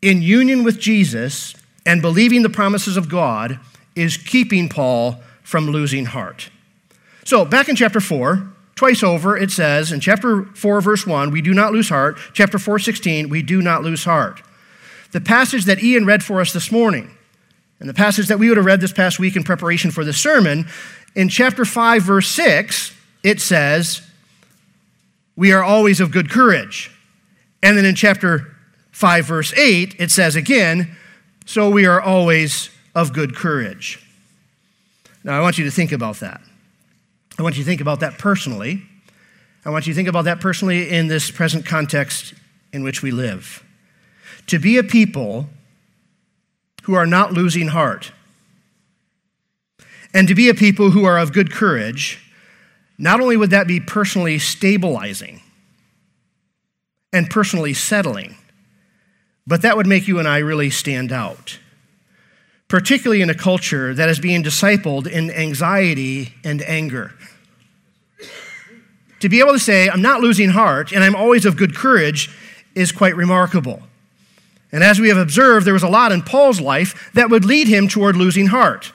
in 0.00 0.22
union 0.22 0.62
with 0.62 0.78
Jesus 0.78 1.54
and 1.84 2.00
believing 2.00 2.42
the 2.42 2.50
promises 2.50 2.96
of 2.96 3.08
God, 3.08 3.58
is 3.94 4.16
keeping 4.16 4.68
Paul 4.68 5.22
from 5.42 5.68
losing 5.68 6.06
heart. 6.06 6.48
So, 7.24 7.44
back 7.44 7.68
in 7.68 7.76
chapter 7.76 8.00
4, 8.00 8.51
twice 8.82 9.04
over, 9.04 9.36
it 9.36 9.52
says 9.52 9.92
in 9.92 10.00
chapter 10.00 10.42
4, 10.42 10.80
verse 10.80 11.06
1, 11.06 11.30
we 11.30 11.40
do 11.40 11.54
not 11.54 11.72
lose 11.72 11.88
heart. 11.88 12.18
Chapter 12.32 12.58
4, 12.58 12.80
16, 12.80 13.28
we 13.28 13.40
do 13.40 13.62
not 13.62 13.84
lose 13.84 14.02
heart. 14.02 14.42
The 15.12 15.20
passage 15.20 15.66
that 15.66 15.84
Ian 15.84 16.04
read 16.04 16.24
for 16.24 16.40
us 16.40 16.52
this 16.52 16.72
morning, 16.72 17.08
and 17.78 17.88
the 17.88 17.94
passage 17.94 18.26
that 18.26 18.40
we 18.40 18.48
would 18.48 18.56
have 18.56 18.66
read 18.66 18.80
this 18.80 18.92
past 18.92 19.20
week 19.20 19.36
in 19.36 19.44
preparation 19.44 19.92
for 19.92 20.04
the 20.04 20.12
sermon, 20.12 20.66
in 21.14 21.28
chapter 21.28 21.64
5, 21.64 22.02
verse 22.02 22.26
6, 22.30 22.92
it 23.22 23.40
says, 23.40 24.02
We 25.36 25.52
are 25.52 25.62
always 25.62 26.00
of 26.00 26.10
good 26.10 26.28
courage. 26.28 26.90
And 27.62 27.78
then 27.78 27.84
in 27.84 27.94
chapter 27.94 28.56
5, 28.90 29.26
verse 29.26 29.52
8, 29.56 29.94
it 30.00 30.10
says 30.10 30.34
again, 30.34 30.96
So 31.46 31.70
we 31.70 31.86
are 31.86 32.00
always 32.00 32.68
of 32.96 33.12
good 33.12 33.36
courage. 33.36 34.04
Now, 35.22 35.38
I 35.38 35.40
want 35.40 35.56
you 35.56 35.64
to 35.66 35.70
think 35.70 35.92
about 35.92 36.16
that. 36.16 36.40
I 37.38 37.42
want 37.42 37.56
you 37.56 37.64
to 37.64 37.68
think 37.68 37.80
about 37.80 38.00
that 38.00 38.18
personally. 38.18 38.82
I 39.64 39.70
want 39.70 39.86
you 39.86 39.92
to 39.92 39.96
think 39.96 40.08
about 40.08 40.24
that 40.24 40.40
personally 40.40 40.90
in 40.90 41.06
this 41.06 41.30
present 41.30 41.64
context 41.64 42.34
in 42.72 42.82
which 42.82 43.02
we 43.02 43.10
live. 43.10 43.64
To 44.48 44.58
be 44.58 44.76
a 44.76 44.82
people 44.82 45.48
who 46.82 46.94
are 46.94 47.06
not 47.06 47.32
losing 47.32 47.68
heart, 47.68 48.12
and 50.12 50.28
to 50.28 50.34
be 50.34 50.48
a 50.48 50.54
people 50.54 50.90
who 50.90 51.04
are 51.04 51.18
of 51.18 51.32
good 51.32 51.52
courage, 51.52 52.18
not 52.98 53.20
only 53.20 53.36
would 53.36 53.50
that 53.50 53.66
be 53.66 53.80
personally 53.80 54.38
stabilizing 54.38 55.40
and 57.12 57.30
personally 57.30 57.72
settling, 57.72 58.36
but 59.46 59.62
that 59.62 59.76
would 59.76 59.86
make 59.86 60.06
you 60.06 60.18
and 60.18 60.28
I 60.28 60.38
really 60.38 60.70
stand 60.70 61.12
out 61.12 61.58
particularly 62.72 63.20
in 63.20 63.28
a 63.28 63.34
culture 63.34 63.92
that 63.92 64.08
is 64.08 64.18
being 64.18 64.42
discipled 64.42 65.06
in 65.06 65.30
anxiety 65.30 66.32
and 66.42 66.62
anger. 66.62 67.12
To 69.20 69.28
be 69.28 69.40
able 69.40 69.52
to 69.52 69.58
say, 69.58 69.90
I'm 69.90 70.00
not 70.00 70.22
losing 70.22 70.48
heart 70.48 70.90
and 70.90 71.04
I'm 71.04 71.14
always 71.14 71.44
of 71.44 71.58
good 71.58 71.76
courage 71.76 72.34
is 72.74 72.90
quite 72.90 73.14
remarkable. 73.14 73.82
And 74.72 74.82
as 74.82 74.98
we 74.98 75.10
have 75.10 75.18
observed, 75.18 75.66
there 75.66 75.74
was 75.74 75.82
a 75.82 75.88
lot 75.88 76.12
in 76.12 76.22
Paul's 76.22 76.62
life 76.62 77.10
that 77.12 77.28
would 77.28 77.44
lead 77.44 77.68
him 77.68 77.88
toward 77.88 78.16
losing 78.16 78.46
heart 78.46 78.90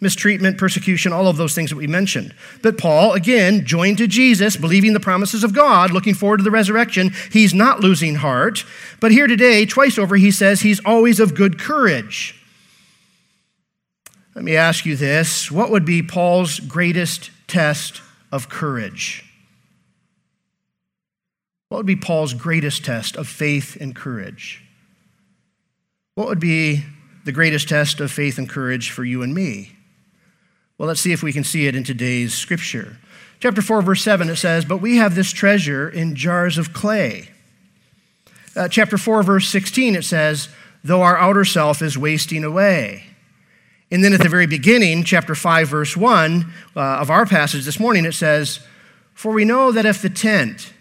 mistreatment, 0.00 0.58
persecution, 0.58 1.12
all 1.12 1.28
of 1.28 1.36
those 1.36 1.54
things 1.54 1.70
that 1.70 1.76
we 1.76 1.86
mentioned. 1.86 2.34
But 2.60 2.76
Paul, 2.76 3.12
again, 3.12 3.64
joined 3.64 3.98
to 3.98 4.08
Jesus, 4.08 4.56
believing 4.56 4.94
the 4.94 4.98
promises 4.98 5.44
of 5.44 5.54
God, 5.54 5.92
looking 5.92 6.14
forward 6.14 6.38
to 6.38 6.42
the 6.42 6.50
resurrection, 6.50 7.12
he's 7.30 7.54
not 7.54 7.78
losing 7.78 8.16
heart. 8.16 8.64
But 8.98 9.12
here 9.12 9.28
today, 9.28 9.64
twice 9.64 9.98
over, 9.98 10.16
he 10.16 10.32
says 10.32 10.62
he's 10.62 10.80
always 10.84 11.20
of 11.20 11.36
good 11.36 11.56
courage. 11.56 12.41
Let 14.34 14.44
me 14.44 14.56
ask 14.56 14.86
you 14.86 14.96
this 14.96 15.50
what 15.50 15.70
would 15.70 15.84
be 15.84 16.02
Paul's 16.02 16.60
greatest 16.60 17.30
test 17.46 18.00
of 18.30 18.48
courage? 18.48 19.24
What 21.68 21.78
would 21.78 21.86
be 21.86 21.96
Paul's 21.96 22.34
greatest 22.34 22.84
test 22.84 23.16
of 23.16 23.28
faith 23.28 23.76
and 23.80 23.94
courage? 23.94 24.62
What 26.14 26.28
would 26.28 26.40
be 26.40 26.84
the 27.24 27.32
greatest 27.32 27.68
test 27.68 28.00
of 28.00 28.10
faith 28.10 28.36
and 28.36 28.48
courage 28.48 28.90
for 28.90 29.04
you 29.04 29.22
and 29.22 29.34
me? 29.34 29.72
Well, 30.76 30.88
let's 30.88 31.00
see 31.00 31.12
if 31.12 31.22
we 31.22 31.32
can 31.32 31.44
see 31.44 31.66
it 31.66 31.74
in 31.74 31.84
today's 31.84 32.34
scripture. 32.34 32.98
Chapter 33.40 33.62
4, 33.62 33.82
verse 33.82 34.02
7, 34.02 34.28
it 34.28 34.36
says, 34.36 34.64
But 34.64 34.78
we 34.78 34.96
have 34.96 35.14
this 35.14 35.32
treasure 35.32 35.88
in 35.88 36.14
jars 36.14 36.58
of 36.58 36.72
clay. 36.72 37.30
Uh, 38.54 38.68
chapter 38.68 38.98
4, 38.98 39.22
verse 39.22 39.48
16, 39.48 39.96
it 39.96 40.04
says, 40.04 40.48
Though 40.84 41.02
our 41.02 41.16
outer 41.16 41.44
self 41.44 41.80
is 41.80 41.96
wasting 41.96 42.44
away. 42.44 43.04
And 43.92 44.02
then 44.02 44.14
at 44.14 44.22
the 44.22 44.28
very 44.30 44.46
beginning, 44.46 45.04
chapter 45.04 45.34
5, 45.34 45.68
verse 45.68 45.94
1 45.94 46.50
uh, 46.74 46.80
of 46.80 47.10
our 47.10 47.26
passage 47.26 47.66
this 47.66 47.78
morning, 47.78 48.06
it 48.06 48.14
says, 48.14 48.60
For 49.12 49.32
we 49.32 49.44
know 49.44 49.70
that 49.70 49.84
if 49.84 50.00
the 50.00 50.08
tent, 50.08 50.72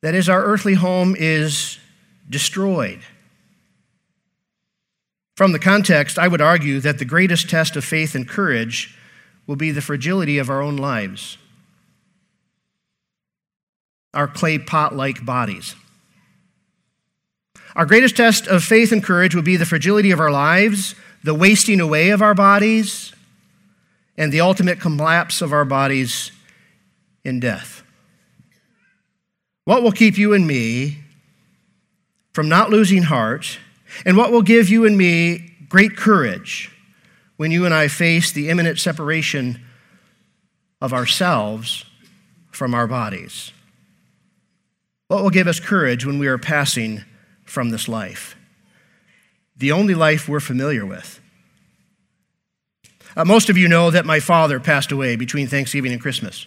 that 0.00 0.12
is 0.12 0.28
our 0.28 0.42
earthly 0.42 0.74
home, 0.74 1.14
is 1.16 1.78
destroyed. 2.28 2.98
From 5.36 5.52
the 5.52 5.60
context, 5.60 6.18
I 6.18 6.26
would 6.26 6.40
argue 6.40 6.80
that 6.80 6.98
the 6.98 7.04
greatest 7.04 7.48
test 7.48 7.76
of 7.76 7.84
faith 7.84 8.16
and 8.16 8.28
courage 8.28 8.98
will 9.46 9.54
be 9.54 9.70
the 9.70 9.80
fragility 9.80 10.38
of 10.38 10.50
our 10.50 10.60
own 10.60 10.76
lives, 10.76 11.38
our 14.12 14.26
clay 14.26 14.58
pot 14.58 14.96
like 14.96 15.24
bodies. 15.24 15.76
Our 17.76 17.86
greatest 17.86 18.16
test 18.16 18.48
of 18.48 18.64
faith 18.64 18.90
and 18.90 19.02
courage 19.02 19.36
will 19.36 19.42
be 19.42 19.56
the 19.56 19.64
fragility 19.64 20.10
of 20.10 20.18
our 20.18 20.30
lives 20.30 20.96
the 21.24 21.34
wasting 21.34 21.80
away 21.80 22.10
of 22.10 22.22
our 22.22 22.34
bodies, 22.34 23.12
and 24.16 24.32
the 24.32 24.40
ultimate 24.40 24.80
collapse 24.80 25.40
of 25.40 25.52
our 25.52 25.64
bodies 25.64 26.32
in 27.24 27.40
death. 27.40 27.82
What 29.64 29.82
will 29.82 29.92
keep 29.92 30.18
you 30.18 30.34
and 30.34 30.46
me 30.46 30.98
from 32.32 32.48
not 32.48 32.70
losing 32.70 33.04
heart, 33.04 33.58
and 34.04 34.16
what 34.16 34.32
will 34.32 34.42
give 34.42 34.68
you 34.68 34.86
and 34.86 34.96
me 34.96 35.54
great 35.68 35.96
courage 35.96 36.70
when 37.36 37.50
you 37.50 37.64
and 37.64 37.74
I 37.74 37.88
face 37.88 38.32
the 38.32 38.48
imminent 38.48 38.78
separation 38.78 39.60
of 40.80 40.92
ourselves 40.92 41.84
from 42.50 42.74
our 42.74 42.86
bodies? 42.86 43.52
What 45.08 45.22
will 45.22 45.30
give 45.30 45.46
us 45.46 45.60
courage 45.60 46.06
when 46.06 46.18
we 46.18 46.26
are 46.26 46.38
passing 46.38 47.04
from 47.44 47.70
this 47.70 47.88
life? 47.88 48.34
The 49.62 49.72
only 49.72 49.94
life 49.94 50.28
we're 50.28 50.40
familiar 50.40 50.84
with. 50.84 51.20
Uh, 53.16 53.24
most 53.24 53.48
of 53.48 53.56
you 53.56 53.68
know 53.68 53.92
that 53.92 54.04
my 54.04 54.18
father 54.18 54.58
passed 54.58 54.90
away 54.90 55.14
between 55.14 55.46
Thanksgiving 55.46 55.92
and 55.92 56.02
Christmas. 56.02 56.46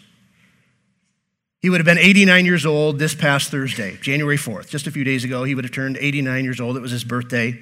He 1.62 1.70
would 1.70 1.80
have 1.80 1.86
been 1.86 1.98
89 1.98 2.46
years 2.46 2.66
old 2.66 3.00
this 3.00 3.16
past 3.16 3.50
Thursday, 3.50 3.98
January 4.02 4.36
4th. 4.36 4.68
Just 4.68 4.86
a 4.86 4.92
few 4.92 5.06
days 5.06 5.24
ago, 5.24 5.46
he 5.46 5.56
would 5.56 5.64
have 5.64 5.72
turned 5.72 5.98
89 5.98 6.44
years 6.44 6.60
old. 6.60 6.76
It 6.76 6.82
was 6.82 6.92
his 6.92 7.06
birthday. 7.06 7.58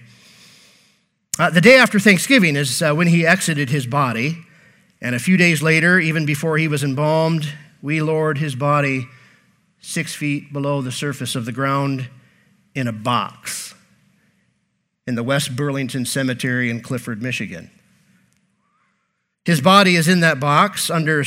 Uh, 1.38 1.52
the 1.52 1.62
day 1.62 1.78
after 1.78 2.00
Thanksgiving 2.00 2.56
is 2.56 2.82
uh, 2.82 2.94
when 2.96 3.08
he 3.08 3.24
exited 3.24 3.70
his 3.70 3.86
body. 3.86 4.40
And 5.02 5.14
a 5.14 5.20
few 5.20 5.38
days 5.38 5.62
later, 5.62 6.00
even 6.00 6.26
before 6.26 6.58
he 6.58 6.68
was 6.68 6.84
embalmed, 6.84 7.54
we 7.84 8.02
lowered 8.02 8.40
his 8.40 8.56
body 8.56 9.08
six 9.82 10.16
feet 10.16 10.52
below 10.52 10.82
the 10.82 10.92
surface 10.92 11.36
of 11.36 11.46
the 11.46 11.52
ground 11.52 12.10
in 12.74 12.88
a 12.88 12.94
box 12.94 13.73
in 15.06 15.16
the 15.16 15.24
West 15.24 15.56
Burlington 15.56 16.06
Cemetery 16.06 16.70
in 16.70 16.82
Clifford, 16.82 17.22
Michigan. 17.22 17.70
His 19.46 19.60
body 19.60 19.96
is 19.96 20.08
in 20.08 20.22
that 20.22 20.40
box 20.40 20.90
under 20.90 21.24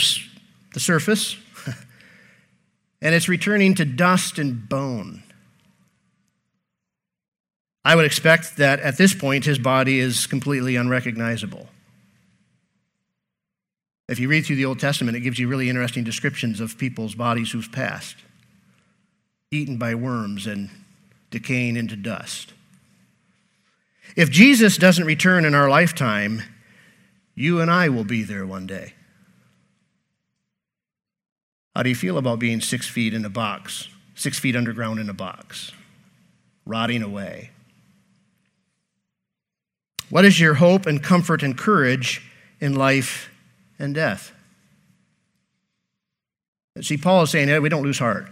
the 0.73 0.80
surface, 0.80 1.37
and 3.02 3.14
it's 3.14 3.28
returning 3.28 3.75
to 3.75 3.85
dust 3.85 4.38
and 4.38 4.68
bone. 4.68 5.23
I 7.85 7.95
would 7.95 8.06
expect 8.06 8.56
that 8.56 8.80
at 8.80 8.97
this 8.97 9.14
point 9.14 9.45
his 9.45 9.59
body 9.59 10.00
is 10.00 10.26
completely 10.26 10.76
unrecognizable. 10.76 11.68
If 14.09 14.18
you 14.18 14.28
read 14.28 14.47
through 14.47 14.56
the 14.56 14.64
Old 14.64 14.80
Testament, 14.80 15.16
it 15.16 15.21
gives 15.21 15.38
you 15.38 15.49
really 15.49 15.68
interesting 15.68 16.04
descriptions 16.04 16.61
of 16.61 16.78
people's 16.78 17.14
bodies 17.14 17.52
who've 17.52 17.71
passed, 17.71 18.16
eaten 19.50 19.78
by 19.78 19.95
worms 19.95 20.47
and 20.47 20.71
decaying 21.30 21.76
into 21.76 21.97
dust. 21.97 22.52
If 24.17 24.31
Jesus 24.31 24.79
doesn't 24.79 25.05
return 25.05 25.45
in 25.45 25.55
our 25.55 25.69
lifetime, 25.69 26.43
you 27.35 27.61
and 27.61 27.71
I 27.71 27.91
will 27.91 28.05
be 28.05 28.23
there 28.23 28.47
one 28.47 28.67
day. 28.67 28.95
How 31.75 31.83
do 31.83 31.91
you 31.91 31.95
feel 31.95 32.17
about 32.17 32.39
being 32.39 32.63
six 32.63 32.89
feet 32.89 33.13
in 33.13 33.27
a 33.27 33.29
box, 33.29 33.89
six 34.15 34.39
feet 34.39 34.57
underground 34.57 34.99
in 34.99 35.11
a 35.11 35.15
box, 35.15 35.73
rotting 36.65 37.03
away? 37.03 37.51
What 40.09 40.25
is 40.25 40.41
your 40.41 40.55
hope 40.55 40.87
and 40.87 41.03
comfort 41.03 41.43
and 41.43 41.59
courage 41.59 42.23
in 42.59 42.75
life 42.75 43.29
and 43.79 43.95
death? 43.95 44.33
See, 46.81 46.97
Paul 46.97 47.25
is 47.25 47.31
saying, 47.31 47.49
hey, 47.49 47.59
we 47.59 47.69
don't 47.69 47.83
lose 47.83 47.99
heart. 47.99 48.31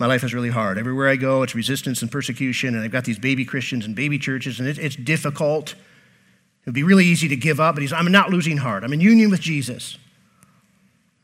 My 0.00 0.06
life 0.06 0.24
is 0.24 0.32
really 0.32 0.48
hard. 0.48 0.78
Everywhere 0.78 1.10
I 1.10 1.16
go, 1.16 1.42
it's 1.42 1.54
resistance 1.54 2.00
and 2.00 2.10
persecution, 2.10 2.74
and 2.74 2.82
I've 2.82 2.90
got 2.90 3.04
these 3.04 3.18
baby 3.18 3.44
Christians 3.44 3.84
and 3.84 3.94
baby 3.94 4.18
churches, 4.18 4.58
and 4.58 4.66
it's 4.66 4.96
difficult. 4.96 5.74
It'd 6.64 6.72
be 6.72 6.82
really 6.82 7.04
easy 7.04 7.28
to 7.28 7.36
give 7.36 7.60
up, 7.60 7.74
but 7.74 7.82
he's, 7.82 7.92
I'm 7.92 8.10
not 8.10 8.30
losing 8.30 8.56
heart. 8.56 8.82
I'm 8.82 8.94
in 8.94 9.00
union 9.02 9.30
with 9.30 9.40
Jesus. 9.42 9.98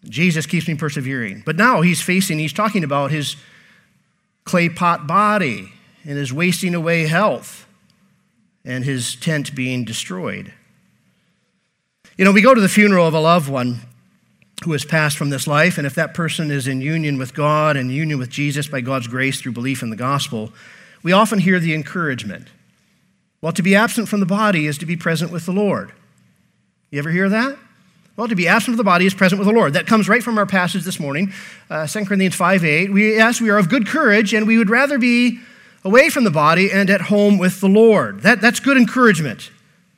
Jesus 0.04 0.44
keeps 0.44 0.68
me 0.68 0.74
persevering. 0.74 1.42
But 1.46 1.56
now 1.56 1.80
he's 1.80 2.02
facing, 2.02 2.38
he's 2.38 2.52
talking 2.52 2.84
about 2.84 3.10
his 3.10 3.36
clay 4.44 4.68
pot 4.68 5.06
body 5.06 5.72
and 6.04 6.18
his 6.18 6.30
wasting 6.30 6.74
away 6.74 7.06
health. 7.06 7.66
and 8.66 8.84
his 8.84 9.14
tent 9.14 9.54
being 9.54 9.84
destroyed. 9.84 10.52
You 12.18 12.24
know, 12.24 12.32
we 12.32 12.42
go 12.42 12.52
to 12.52 12.60
the 12.60 12.68
funeral 12.68 13.06
of 13.06 13.14
a 13.14 13.20
loved 13.20 13.48
one 13.48 13.80
who 14.64 14.72
has 14.72 14.84
passed 14.84 15.18
from 15.18 15.30
this 15.30 15.46
life, 15.46 15.78
and 15.78 15.86
if 15.86 15.94
that 15.94 16.14
person 16.14 16.50
is 16.50 16.66
in 16.66 16.80
union 16.80 17.18
with 17.18 17.34
God 17.34 17.76
and 17.76 17.92
union 17.92 18.18
with 18.18 18.30
Jesus 18.30 18.68
by 18.68 18.80
God's 18.80 19.06
grace 19.06 19.40
through 19.40 19.52
belief 19.52 19.82
in 19.82 19.90
the 19.90 19.96
gospel, 19.96 20.52
we 21.02 21.12
often 21.12 21.38
hear 21.38 21.60
the 21.60 21.74
encouragement. 21.74 22.48
Well, 23.42 23.52
to 23.52 23.62
be 23.62 23.74
absent 23.74 24.08
from 24.08 24.20
the 24.20 24.26
body 24.26 24.66
is 24.66 24.78
to 24.78 24.86
be 24.86 24.96
present 24.96 25.30
with 25.30 25.44
the 25.46 25.52
Lord. 25.52 25.92
You 26.90 26.98
ever 26.98 27.10
hear 27.10 27.28
that? 27.28 27.58
Well, 28.16 28.28
to 28.28 28.34
be 28.34 28.48
absent 28.48 28.72
of 28.72 28.78
the 28.78 28.84
body 28.84 29.04
is 29.04 29.12
present 29.12 29.38
with 29.38 29.46
the 29.46 29.54
Lord. 29.54 29.74
That 29.74 29.86
comes 29.86 30.08
right 30.08 30.22
from 30.22 30.38
our 30.38 30.46
passage 30.46 30.84
this 30.84 30.98
morning, 30.98 31.32
uh, 31.68 31.86
2 31.86 32.06
Corinthians 32.06 32.34
5 32.34 32.64
8. 32.64 32.92
We, 32.92 33.14
yes, 33.16 33.40
we 33.40 33.50
are 33.50 33.58
of 33.58 33.68
good 33.68 33.86
courage, 33.86 34.32
and 34.32 34.46
we 34.46 34.56
would 34.56 34.70
rather 34.70 34.98
be 34.98 35.38
away 35.84 36.08
from 36.08 36.24
the 36.24 36.30
body 36.30 36.72
and 36.72 36.88
at 36.88 37.02
home 37.02 37.36
with 37.36 37.60
the 37.60 37.68
Lord. 37.68 38.22
That, 38.22 38.40
that's 38.40 38.58
good 38.58 38.78
encouragement. 38.78 39.50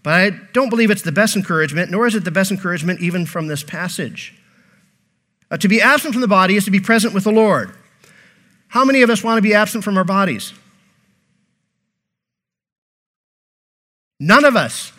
But 0.02 0.14
I 0.14 0.30
don't 0.52 0.68
believe 0.68 0.90
it's 0.90 1.02
the 1.02 1.12
best 1.12 1.36
encouragement, 1.36 1.90
nor 1.90 2.06
is 2.06 2.14
it 2.14 2.24
the 2.24 2.30
best 2.30 2.50
encouragement 2.50 3.00
even 3.00 3.24
from 3.24 3.46
this 3.46 3.62
passage. 3.62 4.34
Uh, 5.50 5.56
to 5.56 5.68
be 5.68 5.80
absent 5.80 6.12
from 6.12 6.20
the 6.20 6.28
body 6.28 6.56
is 6.56 6.64
to 6.64 6.70
be 6.70 6.80
present 6.80 7.14
with 7.14 7.24
the 7.24 7.32
Lord. 7.32 7.74
How 8.68 8.84
many 8.84 9.02
of 9.02 9.10
us 9.10 9.24
want 9.24 9.38
to 9.38 9.42
be 9.42 9.54
absent 9.54 9.82
from 9.82 9.96
our 9.96 10.04
bodies? 10.04 10.52
None 14.20 14.44
of 14.44 14.56
us. 14.56 14.92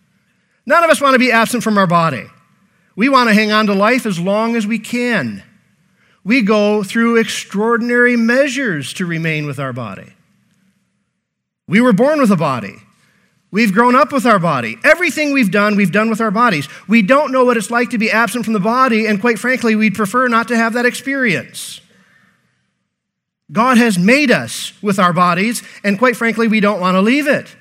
None 0.66 0.84
of 0.84 0.90
us 0.90 1.00
want 1.00 1.14
to 1.14 1.18
be 1.18 1.32
absent 1.32 1.62
from 1.62 1.76
our 1.76 1.86
body. 1.86 2.26
We 2.94 3.08
want 3.08 3.28
to 3.28 3.34
hang 3.34 3.52
on 3.52 3.66
to 3.66 3.74
life 3.74 4.06
as 4.06 4.18
long 4.18 4.54
as 4.56 4.66
we 4.66 4.78
can. 4.78 5.42
We 6.24 6.42
go 6.42 6.82
through 6.82 7.16
extraordinary 7.16 8.16
measures 8.16 8.92
to 8.94 9.06
remain 9.06 9.46
with 9.46 9.58
our 9.58 9.72
body. 9.72 10.12
We 11.66 11.80
were 11.80 11.92
born 11.92 12.20
with 12.20 12.30
a 12.30 12.36
body. 12.36 12.76
We've 13.52 13.72
grown 13.72 13.94
up 13.94 14.12
with 14.12 14.24
our 14.24 14.38
body. 14.38 14.78
Everything 14.82 15.32
we've 15.32 15.50
done, 15.50 15.76
we've 15.76 15.92
done 15.92 16.08
with 16.08 16.22
our 16.22 16.30
bodies. 16.30 16.68
We 16.88 17.02
don't 17.02 17.30
know 17.30 17.44
what 17.44 17.58
it's 17.58 17.70
like 17.70 17.90
to 17.90 17.98
be 17.98 18.10
absent 18.10 18.46
from 18.46 18.54
the 18.54 18.60
body, 18.60 19.06
and 19.06 19.20
quite 19.20 19.38
frankly, 19.38 19.76
we'd 19.76 19.94
prefer 19.94 20.26
not 20.26 20.48
to 20.48 20.56
have 20.56 20.72
that 20.72 20.86
experience. 20.86 21.82
God 23.52 23.76
has 23.76 23.98
made 23.98 24.30
us 24.30 24.72
with 24.82 24.98
our 24.98 25.12
bodies, 25.12 25.62
and 25.84 25.98
quite 25.98 26.16
frankly, 26.16 26.48
we 26.48 26.60
don't 26.60 26.80
want 26.80 26.94
to 26.94 27.02
leave 27.02 27.28
it. 27.28 27.54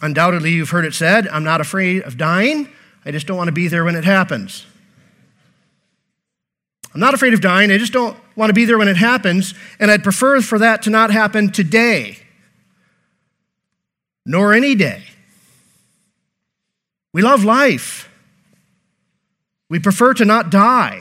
Undoubtedly, 0.00 0.52
you've 0.52 0.70
heard 0.70 0.84
it 0.84 0.94
said, 0.94 1.26
I'm 1.26 1.44
not 1.44 1.60
afraid 1.60 2.04
of 2.04 2.16
dying, 2.16 2.68
I 3.04 3.10
just 3.10 3.26
don't 3.26 3.36
want 3.36 3.48
to 3.48 3.52
be 3.52 3.66
there 3.66 3.84
when 3.84 3.96
it 3.96 4.04
happens. 4.04 4.66
I'm 6.94 7.00
not 7.00 7.12
afraid 7.12 7.34
of 7.34 7.40
dying, 7.40 7.72
I 7.72 7.78
just 7.78 7.92
don't 7.92 8.16
want 8.36 8.50
to 8.50 8.54
be 8.54 8.64
there 8.64 8.78
when 8.78 8.88
it 8.88 8.96
happens, 8.96 9.52
and 9.80 9.90
I'd 9.90 10.04
prefer 10.04 10.40
for 10.40 10.60
that 10.60 10.82
to 10.82 10.90
not 10.90 11.10
happen 11.10 11.50
today, 11.50 12.18
nor 14.30 14.54
any 14.54 14.76
day. 14.76 15.02
We 17.12 17.20
love 17.20 17.42
life. 17.42 18.08
We 19.68 19.80
prefer 19.80 20.14
to 20.14 20.24
not 20.24 20.50
die. 20.50 21.00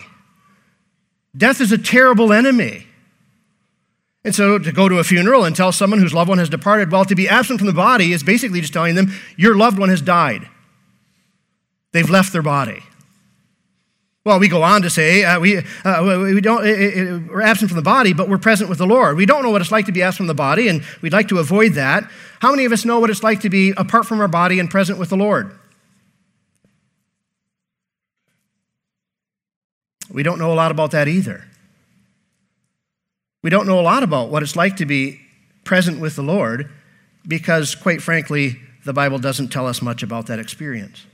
Death 1.37 1.61
is 1.61 1.71
a 1.71 1.77
terrible 1.77 2.33
enemy. 2.33 2.87
And 4.25 4.33
so 4.33 4.57
to 4.57 4.71
go 4.71 4.89
to 4.89 4.97
a 4.97 5.03
funeral 5.03 5.45
and 5.45 5.55
tell 5.55 5.71
someone 5.71 5.99
whose 5.99 6.13
loved 6.13 6.29
one 6.29 6.39
has 6.39 6.49
departed, 6.49 6.91
well, 6.91 7.05
to 7.05 7.13
be 7.13 7.29
absent 7.29 7.59
from 7.59 7.67
the 7.67 7.73
body 7.73 8.13
is 8.13 8.23
basically 8.23 8.61
just 8.61 8.73
telling 8.73 8.95
them, 8.95 9.13
your 9.37 9.55
loved 9.55 9.77
one 9.77 9.89
has 9.89 10.01
died. 10.01 10.49
They've 11.91 12.09
left 12.09 12.33
their 12.33 12.41
body. 12.41 12.83
Well, 14.25 14.39
we 14.39 14.49
go 14.49 14.63
on 14.63 14.81
to 14.81 14.89
say 14.89 15.23
uh, 15.23 15.39
we, 15.39 15.57
uh, 15.57 15.63
we 16.33 16.41
don't, 16.41 16.65
it, 16.65 16.79
it, 16.79 17.27
we're 17.29 17.41
absent 17.41 17.71
from 17.71 17.77
the 17.77 17.81
body, 17.81 18.13
but 18.13 18.27
we're 18.27 18.37
present 18.37 18.69
with 18.69 18.77
the 18.77 18.85
Lord. 18.85 19.15
We 19.15 19.25
don't 19.25 19.43
know 19.43 19.49
what 19.49 19.61
it's 19.61 19.71
like 19.71 19.85
to 19.85 19.91
be 19.91 20.01
absent 20.01 20.17
from 20.17 20.27
the 20.27 20.33
body, 20.33 20.67
and 20.67 20.83
we'd 21.01 21.13
like 21.13 21.29
to 21.29 21.39
avoid 21.39 21.73
that. 21.73 22.03
How 22.39 22.51
many 22.51 22.65
of 22.65 22.71
us 22.71 22.83
know 22.83 22.99
what 22.99 23.09
it's 23.09 23.23
like 23.23 23.41
to 23.41 23.49
be 23.49 23.71
apart 23.77 24.05
from 24.05 24.19
our 24.19 24.27
body 24.27 24.59
and 24.59 24.69
present 24.69 24.99
with 24.99 25.09
the 25.09 25.17
Lord? 25.17 25.57
We 30.11 30.23
don't 30.23 30.39
know 30.39 30.51
a 30.51 30.55
lot 30.55 30.71
about 30.71 30.91
that 30.91 31.07
either. 31.07 31.45
We 33.41 33.49
don't 33.49 33.67
know 33.67 33.79
a 33.79 33.81
lot 33.81 34.03
about 34.03 34.29
what 34.29 34.43
it's 34.43 34.55
like 34.55 34.75
to 34.77 34.85
be 34.85 35.21
present 35.63 36.01
with 36.01 36.15
the 36.15 36.23
Lord 36.23 36.69
because, 37.25 37.73
quite 37.73 38.01
frankly, 38.01 38.59
the 38.85 38.91
Bible 38.93 39.19
doesn't 39.19 39.47
tell 39.49 39.65
us 39.65 39.81
much 39.81 40.03
about 40.03 40.25
that 40.27 40.39
experience. 40.39 41.05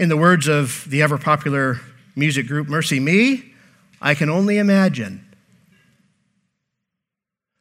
In 0.00 0.08
the 0.08 0.16
words 0.16 0.48
of 0.48 0.86
the 0.88 1.02
ever 1.02 1.18
popular 1.18 1.78
music 2.16 2.46
group 2.46 2.68
MercyMe, 2.68 3.44
I 4.00 4.14
can 4.14 4.30
only 4.30 4.56
imagine. 4.56 5.22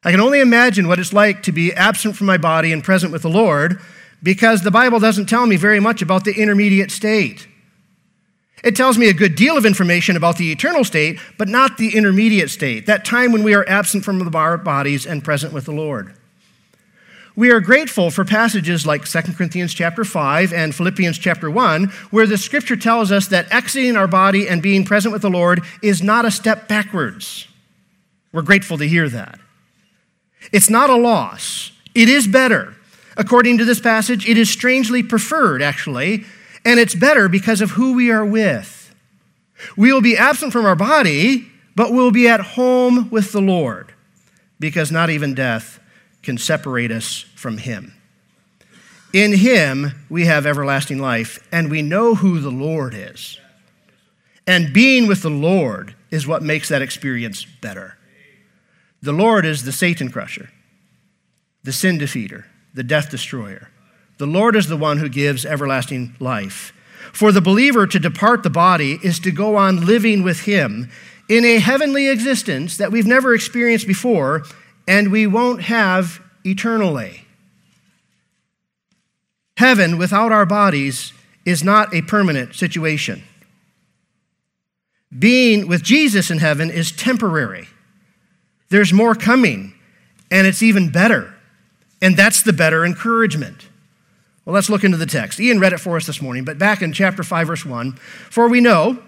I 0.06 0.12
can 0.12 0.22
only 0.22 0.40
imagine 0.40 0.88
what 0.88 1.00
it's 1.00 1.12
like 1.12 1.44
to 1.44 1.52
be 1.52 1.74
absent 1.74 2.16
from 2.16 2.28
my 2.28 2.38
body 2.38 2.72
and 2.72 2.82
present 2.82 3.12
with 3.12 3.24
the 3.24 3.30
Lord 3.30 3.82
because 4.24 4.62
the 4.62 4.72
Bible 4.72 5.02
doesn't 5.02 5.26
tell 5.26 5.48
me 5.48 5.58
very 5.58 5.82
much 5.82 6.02
about 6.02 6.24
the 6.24 6.32
intermediate 6.32 6.92
state. 6.92 7.46
It 8.64 8.74
tells 8.74 8.98
me 8.98 9.10
a 9.10 9.14
good 9.14 9.36
deal 9.36 9.58
of 9.58 9.66
information 9.66 10.16
about 10.16 10.38
the 10.38 10.50
eternal 10.50 10.86
state, 10.86 11.20
but 11.38 11.50
not 11.50 11.78
the 11.78 11.94
intermediate 11.94 12.52
state, 12.52 12.86
that 12.86 13.04
time 13.04 13.34
when 13.34 13.44
we 13.44 13.54
are 13.54 13.68
absent 13.68 14.06
from 14.06 14.34
our 14.34 14.58
bodies 14.58 15.06
and 15.06 15.26
present 15.26 15.52
with 15.52 15.66
the 15.66 15.74
Lord. 15.74 16.16
We 17.40 17.52
are 17.52 17.62
grateful 17.62 18.12
for 18.12 18.26
passages 18.26 18.86
like 18.86 19.06
2 19.06 19.22
Corinthians 19.32 19.74
chapter 19.74 20.04
5 20.04 20.52
and 20.52 20.76
Philippians 20.76 21.18
chapter 21.18 21.50
1, 21.50 21.86
where 22.12 22.28
the 22.28 22.38
scripture 22.38 22.76
tells 22.76 23.14
us 23.14 23.30
that 23.30 23.50
exiting 23.50 23.96
our 23.96 24.10
body 24.10 24.46
and 24.46 24.62
being 24.62 24.84
present 24.84 25.14
with 25.14 25.22
the 25.22 25.30
Lord 25.30 25.64
is 25.82 26.04
not 26.04 26.26
a 26.26 26.32
step 26.32 26.68
backwards. 26.68 27.48
We're 28.34 28.42
grateful 28.42 28.78
to 28.80 28.84
hear 28.84 29.08
that. 29.08 29.40
It's 30.52 30.70
not 30.70 30.90
a 30.90 30.98
loss, 30.98 31.72
it 31.96 32.10
is 32.10 32.28
better. 32.28 32.76
According 33.16 33.58
to 33.60 33.64
this 33.64 33.80
passage, 33.80 34.28
it 34.28 34.38
is 34.38 34.50
strangely 34.50 35.02
preferred, 35.02 35.62
actually, 35.62 36.26
and 36.66 36.78
it's 36.78 36.94
better 36.94 37.30
because 37.30 37.62
of 37.62 37.72
who 37.72 37.94
we 37.94 38.12
are 38.12 38.26
with. 38.26 38.94
We 39.78 39.94
will 39.94 40.02
be 40.02 40.18
absent 40.18 40.52
from 40.52 40.66
our 40.66 40.76
body, 40.76 41.50
but 41.74 41.94
we'll 41.94 42.12
be 42.12 42.28
at 42.28 42.42
home 42.42 43.10
with 43.10 43.32
the 43.32 43.42
Lord 43.42 43.94
because 44.60 44.92
not 44.92 45.10
even 45.10 45.34
death 45.34 45.80
can 46.24 46.38
separate 46.38 46.92
us 46.92 47.26
from 47.36 47.58
Him. 47.58 47.94
In 49.14 49.34
Him, 49.34 50.06
we 50.10 50.26
have 50.26 50.46
everlasting 50.46 51.00
life, 51.00 51.46
and 51.52 51.72
we 51.72 51.82
know 51.82 52.16
who 52.16 52.40
the 52.40 52.52
Lord 52.52 52.94
is. 52.94 53.40
And 54.46 54.74
being 54.74 55.08
with 55.08 55.22
the 55.22 55.30
Lord 55.30 55.96
is 56.12 56.28
what 56.28 56.44
makes 56.44 56.70
that 56.70 56.82
experience 56.82 57.46
better. 57.46 57.98
The 59.02 59.14
Lord 59.14 59.46
is 59.46 59.64
the 59.64 59.72
Satan 59.72 60.12
crusher, 60.12 60.50
the 61.64 61.72
sin 61.72 61.98
defeater, 61.98 62.46
the 62.74 62.84
death 62.84 63.10
destroyer. 63.10 63.70
The 64.18 64.28
Lord 64.28 64.56
is 64.56 64.68
the 64.68 64.78
one 64.78 64.98
who 64.98 65.08
gives 65.08 65.46
everlasting 65.46 66.16
life. 66.20 66.74
For 67.14 67.32
the 67.32 67.42
believer 67.42 67.88
to 67.88 68.00
depart 68.00 68.44
the 68.44 68.50
body 68.50 69.00
is 69.02 69.20
to 69.22 69.32
go 69.32 69.56
on 69.56 69.86
living 69.86 70.22
with 70.22 70.42
Him 70.42 70.90
in 71.30 71.46
a 71.46 71.60
heavenly 71.60 72.10
existence 72.10 72.78
that 72.78 72.92
we've 72.92 73.08
never 73.08 73.34
experienced 73.34 73.88
before 73.88 74.44
and 74.90 75.12
we 75.12 75.28
won't 75.28 75.62
have 75.62 76.20
eternally. 76.44 77.22
Heaven 79.56 80.00
without 80.00 80.32
our 80.32 80.48
bodies 80.48 81.14
is 81.46 81.64
not 81.64 81.94
a 81.94 82.02
permanent 82.02 82.56
situation. 82.56 83.24
Being 85.18 85.68
with 85.68 85.84
Jesus 85.84 86.32
in 86.32 86.40
heaven 86.40 86.72
is 86.72 86.92
temporary. 86.92 87.68
There's 88.70 88.92
more 88.92 89.14
coming, 89.14 89.76
and 90.32 90.48
it's 90.48 90.64
even 90.64 90.92
better. 90.92 91.36
And 92.02 92.18
that's 92.18 92.42
the 92.42 92.54
better 92.54 92.84
encouragement. 92.84 93.68
Well, 94.44 94.56
let's 94.56 94.70
look 94.70 94.84
into 94.84 94.98
the 94.98 95.06
text. 95.06 95.40
Ian 95.40 95.60
read 95.60 95.74
it 95.74 95.80
for 95.80 95.98
us 95.98 96.08
this 96.08 96.22
morning, 96.22 96.46
but 96.46 96.58
back 96.58 96.82
in 96.82 96.94
chapter 96.94 97.22
5, 97.22 97.48
verse 97.48 97.66
1 97.66 97.92
For 98.32 98.48
we 98.50 98.60
know 98.60 99.04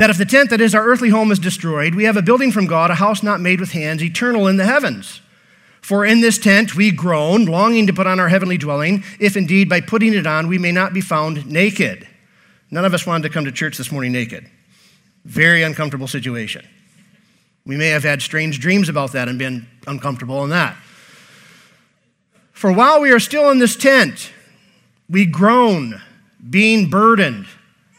that 0.00 0.08
if 0.08 0.16
the 0.16 0.24
tent 0.24 0.48
that 0.48 0.62
is 0.62 0.74
our 0.74 0.86
earthly 0.86 1.10
home 1.10 1.30
is 1.30 1.38
destroyed, 1.38 1.94
we 1.94 2.04
have 2.04 2.16
a 2.16 2.22
building 2.22 2.50
from 2.50 2.64
God, 2.64 2.90
a 2.90 2.94
house 2.94 3.22
not 3.22 3.38
made 3.38 3.60
with 3.60 3.72
hands, 3.72 4.02
eternal 4.02 4.46
in 4.46 4.56
the 4.56 4.64
heavens. 4.64 5.20
For 5.82 6.06
in 6.06 6.22
this 6.22 6.38
tent 6.38 6.74
we 6.74 6.90
groan, 6.90 7.44
longing 7.44 7.86
to 7.86 7.92
put 7.92 8.06
on 8.06 8.18
our 8.18 8.30
heavenly 8.30 8.56
dwelling, 8.56 9.04
if 9.18 9.36
indeed 9.36 9.68
by 9.68 9.82
putting 9.82 10.14
it 10.14 10.26
on 10.26 10.48
we 10.48 10.56
may 10.56 10.72
not 10.72 10.94
be 10.94 11.02
found 11.02 11.46
naked. 11.46 12.08
None 12.70 12.86
of 12.86 12.94
us 12.94 13.06
wanted 13.06 13.28
to 13.28 13.34
come 13.34 13.44
to 13.44 13.52
church 13.52 13.76
this 13.76 13.92
morning 13.92 14.12
naked. 14.12 14.48
Very 15.26 15.62
uncomfortable 15.62 16.08
situation. 16.08 16.66
We 17.66 17.76
may 17.76 17.88
have 17.88 18.02
had 18.02 18.22
strange 18.22 18.58
dreams 18.58 18.88
about 18.88 19.12
that 19.12 19.28
and 19.28 19.38
been 19.38 19.66
uncomfortable 19.86 20.42
in 20.44 20.50
that. 20.50 20.78
For 22.52 22.72
while 22.72 23.02
we 23.02 23.12
are 23.12 23.20
still 23.20 23.50
in 23.50 23.58
this 23.58 23.76
tent, 23.76 24.32
we 25.10 25.26
groan, 25.26 26.00
being 26.48 26.88
burdened. 26.88 27.46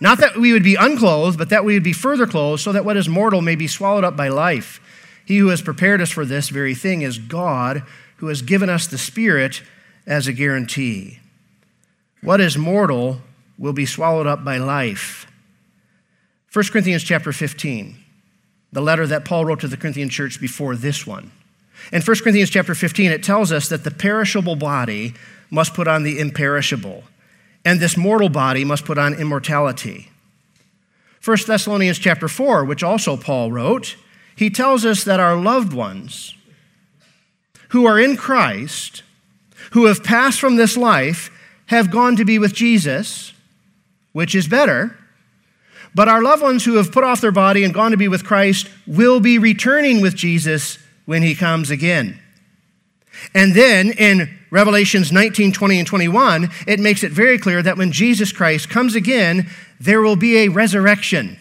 Not 0.02 0.18
that 0.18 0.36
we 0.36 0.52
would 0.52 0.64
be 0.64 0.76
unclothed, 0.76 1.38
but 1.38 1.50
that 1.50 1.64
we 1.64 1.76
would 1.76 1.84
be 1.84 1.94
further 1.94 2.26
clothed, 2.26 2.62
so 2.62 2.72
that 2.72 2.84
what 2.84 2.98
is 2.98 3.08
mortal 3.08 3.42
may 3.42 3.56
be 3.56 3.68
swallowed 3.68 4.04
up 4.04 4.18
by 4.18 4.28
life. 4.28 4.82
He 5.24 5.38
who 5.38 5.50
has 5.50 5.62
prepared 5.62 6.02
us 6.02 6.10
for 6.10 6.26
this 6.26 6.50
very 6.50 6.74
thing 6.74 7.04
is 7.04 7.20
God, 7.20 7.84
who 8.18 8.28
has 8.28 8.42
given 8.42 8.70
us 8.70 8.88
the 8.88 8.98
Spirit 8.98 9.62
as 10.08 10.28
a 10.28 10.34
guarantee. 10.34 11.20
What 12.22 12.42
is 12.42 12.58
mortal 12.58 13.22
will 13.60 13.74
be 13.74 13.86
swallowed 13.86 14.26
up 14.26 14.44
by 14.44 14.58
life. 14.58 15.28
1 16.52 16.66
Corinthians 16.66 17.04
chapter 17.04 17.32
15, 17.32 17.96
the 18.74 18.82
letter 18.82 19.06
that 19.06 19.24
Paul 19.24 19.46
wrote 19.46 19.60
to 19.62 19.68
the 19.68 19.78
Corinthian 19.78 20.10
church 20.10 20.42
before 20.42 20.76
this 20.76 21.06
one. 21.06 21.32
In 21.94 22.02
1 22.02 22.18
Corinthians 22.18 22.50
chapter 22.50 22.74
15, 22.74 23.12
it 23.12 23.24
tells 23.24 23.52
us 23.52 23.70
that 23.70 23.84
the 23.84 23.92
perishable 23.92 24.56
body 24.56 25.14
must 25.52 25.76
put 25.76 25.88
on 25.88 26.04
the 26.04 26.20
imperishable, 26.20 27.04
and 27.64 27.80
this 27.80 27.98
mortal 27.98 28.30
body 28.30 28.64
must 28.64 28.86
put 28.86 28.98
on 28.98 29.14
immortality. 29.14 30.10
1 31.24 31.38
Thessalonians 31.46 32.00
chapter 32.00 32.28
4, 32.28 32.66
which 32.66 32.84
also 32.84 33.16
Paul 33.16 33.52
wrote, 33.52 33.96
he 34.36 34.50
tells 34.50 34.86
us 34.86 35.04
that 35.04 35.20
our 35.20 35.36
loved 35.36 35.74
ones 35.74 36.36
who 37.70 37.86
are 37.86 38.00
in 38.00 38.18
Christ, 38.18 39.04
who 39.72 39.86
have 39.86 40.04
passed 40.04 40.40
from 40.40 40.56
this 40.56 40.76
life, 40.76 41.30
have 41.68 41.92
gone 41.92 42.16
to 42.16 42.26
be 42.26 42.40
with 42.40 42.54
Jesus, 42.54 43.34
which 44.14 44.36
is 44.36 44.48
better. 44.48 44.98
But 45.94 46.08
our 46.08 46.22
loved 46.22 46.42
ones 46.42 46.66
who 46.66 46.76
have 46.76 46.92
put 46.92 47.04
off 47.04 47.22
their 47.22 47.32
body 47.32 47.64
and 47.64 47.74
gone 47.74 47.92
to 47.92 47.98
be 47.98 48.08
with 48.08 48.26
Christ 48.26 48.68
will 48.88 49.20
be 49.20 49.38
returning 49.38 50.02
with 50.02 50.16
Jesus 50.16 50.78
when 51.06 51.22
he 51.22 51.36
comes 51.36 51.70
again. 51.70 52.21
And 53.34 53.54
then 53.54 53.92
in 53.92 54.38
Revelations 54.50 55.12
19, 55.12 55.54
20, 55.54 55.80
and 55.80 55.88
21, 55.88 56.50
it 56.68 56.80
makes 56.80 57.04
it 57.04 57.12
very 57.12 57.38
clear 57.38 57.62
that 57.64 57.78
when 57.78 57.92
Jesus 57.92 58.32
Christ 58.32 58.70
comes 58.70 58.96
again, 58.96 59.50
there 59.80 60.02
will 60.02 60.16
be 60.16 60.40
a 60.40 60.50
resurrection. 60.50 61.38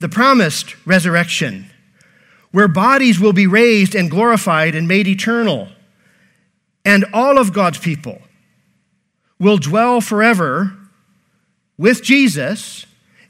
The 0.00 0.08
promised 0.08 0.76
resurrection, 0.86 1.70
where 2.50 2.68
bodies 2.68 3.18
will 3.18 3.32
be 3.32 3.46
raised 3.46 3.94
and 3.94 4.10
glorified 4.10 4.74
and 4.74 4.86
made 4.86 5.08
eternal. 5.08 5.68
And 6.84 7.04
all 7.12 7.38
of 7.38 7.52
God's 7.52 7.78
people 7.78 8.20
will 9.38 9.58
dwell 9.58 10.00
forever 10.00 10.76
with 11.78 12.02
Jesus 12.02 12.86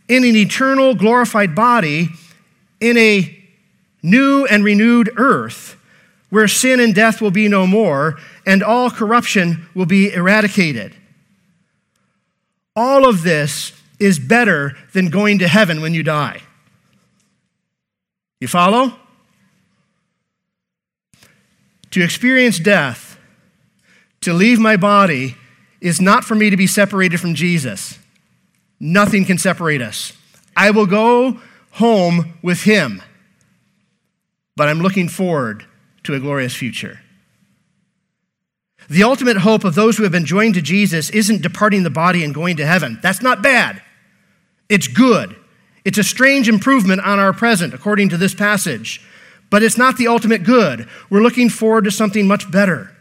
in 0.09 0.24
an 0.24 0.37
eternal 0.37 0.94
glorified 0.94 1.54
body 1.54 2.11
in 2.80 2.96
a 2.96 3.44
new 4.02 4.46
and 4.46 4.64
renewed 4.64 5.11
earth 5.16 5.76
where 6.37 6.46
sin 6.46 6.81
and 6.81 6.94
death 6.94 7.22
will 7.22 7.31
be 7.31 7.49
no 7.49 7.66
more 7.66 8.18
and 8.44 8.62
all 8.62 8.90
corruption 8.90 9.66
will 9.75 9.87
be 9.87 10.12
eradicated. 10.12 10.94
All 12.77 13.09
of 13.09 13.22
this 13.22 13.72
is 13.99 14.18
better 14.18 14.77
than 14.92 15.09
going 15.09 15.38
to 15.38 15.49
heaven 15.49 15.81
when 15.81 15.94
you 15.94 16.03
die. 16.03 16.42
You 18.38 18.49
follow? 18.49 18.92
To 21.92 22.05
experience 22.05 22.59
death, 22.59 23.18
to 24.20 24.35
leave 24.35 24.59
my 24.59 24.77
body, 24.77 25.37
is 25.81 26.03
not 26.03 26.22
for 26.22 26.35
me 26.35 26.51
to 26.51 26.57
be 26.59 26.66
separated 26.66 27.18
from 27.18 27.35
Jesus. 27.35 27.99
Nothing 28.79 29.25
can 29.25 29.38
separate 29.38 29.81
us. 29.81 30.12
I 30.55 30.70
will 30.70 30.85
go 30.85 31.40
home 31.70 32.35
with 32.42 32.64
him, 32.64 33.03
but 34.55 34.68
I'm 34.68 34.81
looking 34.81 35.09
forward 35.09 35.64
to 36.07 36.14
a 36.14 36.21
glorious 36.21 36.55
future. 36.55 37.01
The 38.88 39.03
ultimate 39.03 39.38
hope 39.38 39.64
of 39.64 39.75
those 39.75 39.97
who 39.97 40.05
have 40.05 40.12
been 40.12 40.25
joined 40.25 40.55
to 40.55 40.62
Jesus 40.62 41.11
isn't 41.11 41.42
departing 41.42 41.83
the 41.83 41.90
body 41.90 42.23
and 42.23 42.35
going 42.35 42.57
to 42.57 42.66
heaven. 42.66 42.99
That's 43.03 43.23
not 43.23 43.42
bad. 43.42 43.83
It's 44.69 44.88
good. 44.88 45.37
It's 45.85 45.99
a 45.99 46.05
strange 46.05 46.49
improvement 46.49 47.01
on 47.01 47.19
our 47.19 47.33
present, 47.33 47.75
according 47.75 48.11
to 48.11 48.16
this 48.16 48.35
passage. 48.35 49.01
But 49.51 49.62
it's 49.62 49.79
not 49.79 49.97
the 49.97 50.09
ultimate 50.09 50.45
good. 50.45 50.88
We're 51.11 51.23
looking 51.23 51.49
forward 51.49 51.85
to 51.85 51.90
something 51.90 52.27
much 52.27 52.51
better. 52.51 52.97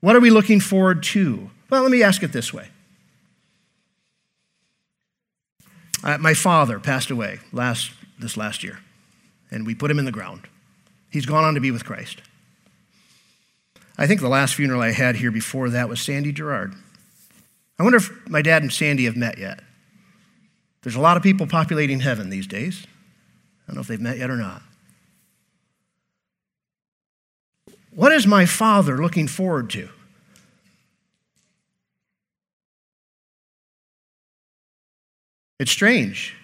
What 0.00 0.16
are 0.16 0.20
we 0.20 0.30
looking 0.30 0.60
forward 0.60 1.02
to? 1.04 1.50
Well, 1.70 1.82
let 1.82 1.90
me 1.90 2.02
ask 2.02 2.22
it 2.22 2.32
this 2.32 2.52
way. 2.52 2.68
Uh, 6.02 6.18
my 6.18 6.34
father 6.34 6.78
passed 6.78 7.10
away 7.10 7.40
last, 7.52 7.90
this 8.18 8.36
last 8.36 8.62
year, 8.62 8.78
and 9.50 9.66
we 9.66 9.74
put 9.74 9.90
him 9.90 9.98
in 9.98 10.04
the 10.04 10.12
ground. 10.12 10.46
He's 11.10 11.26
gone 11.26 11.44
on 11.44 11.54
to 11.54 11.60
be 11.60 11.70
with 11.70 11.84
Christ. 11.84 12.22
I 13.96 14.06
think 14.06 14.20
the 14.20 14.28
last 14.28 14.54
funeral 14.54 14.80
I 14.80 14.92
had 14.92 15.16
here 15.16 15.30
before 15.30 15.70
that 15.70 15.88
was 15.88 16.00
Sandy 16.00 16.32
Gerard. 16.32 16.74
I 17.78 17.82
wonder 17.82 17.96
if 17.96 18.28
my 18.28 18.42
dad 18.42 18.62
and 18.62 18.72
Sandy 18.72 19.04
have 19.06 19.16
met 19.16 19.38
yet. 19.38 19.60
There's 20.82 20.96
a 20.96 21.00
lot 21.00 21.16
of 21.16 21.22
people 21.22 21.46
populating 21.46 22.00
heaven 22.00 22.30
these 22.30 22.46
days. 22.46 22.86
I 22.86 23.70
don't 23.72 23.76
know 23.76 23.80
if 23.80 23.88
they've 23.88 24.00
met 24.00 24.18
yet 24.18 24.30
or 24.30 24.36
not. 24.36 24.62
What 27.90 28.12
is 28.12 28.26
my 28.26 28.46
father 28.46 28.98
looking 28.98 29.26
forward 29.26 29.70
to? 29.70 29.88
It's 35.58 35.72
strange 35.72 36.36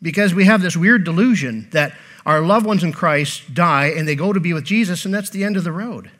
because 0.00 0.32
we 0.32 0.44
have 0.44 0.62
this 0.62 0.76
weird 0.76 1.04
delusion 1.04 1.68
that 1.72 1.94
our 2.24 2.40
loved 2.40 2.66
ones 2.66 2.84
in 2.84 2.92
Christ 2.92 3.54
die 3.54 3.86
and 3.86 4.06
they 4.06 4.14
go 4.14 4.32
to 4.32 4.40
be 4.40 4.52
with 4.52 4.64
Jesus, 4.64 5.04
and 5.04 5.12
that's 5.12 5.30
the 5.30 5.44
end 5.44 5.56
of 5.56 5.64
the 5.64 5.72
road. 5.72 6.10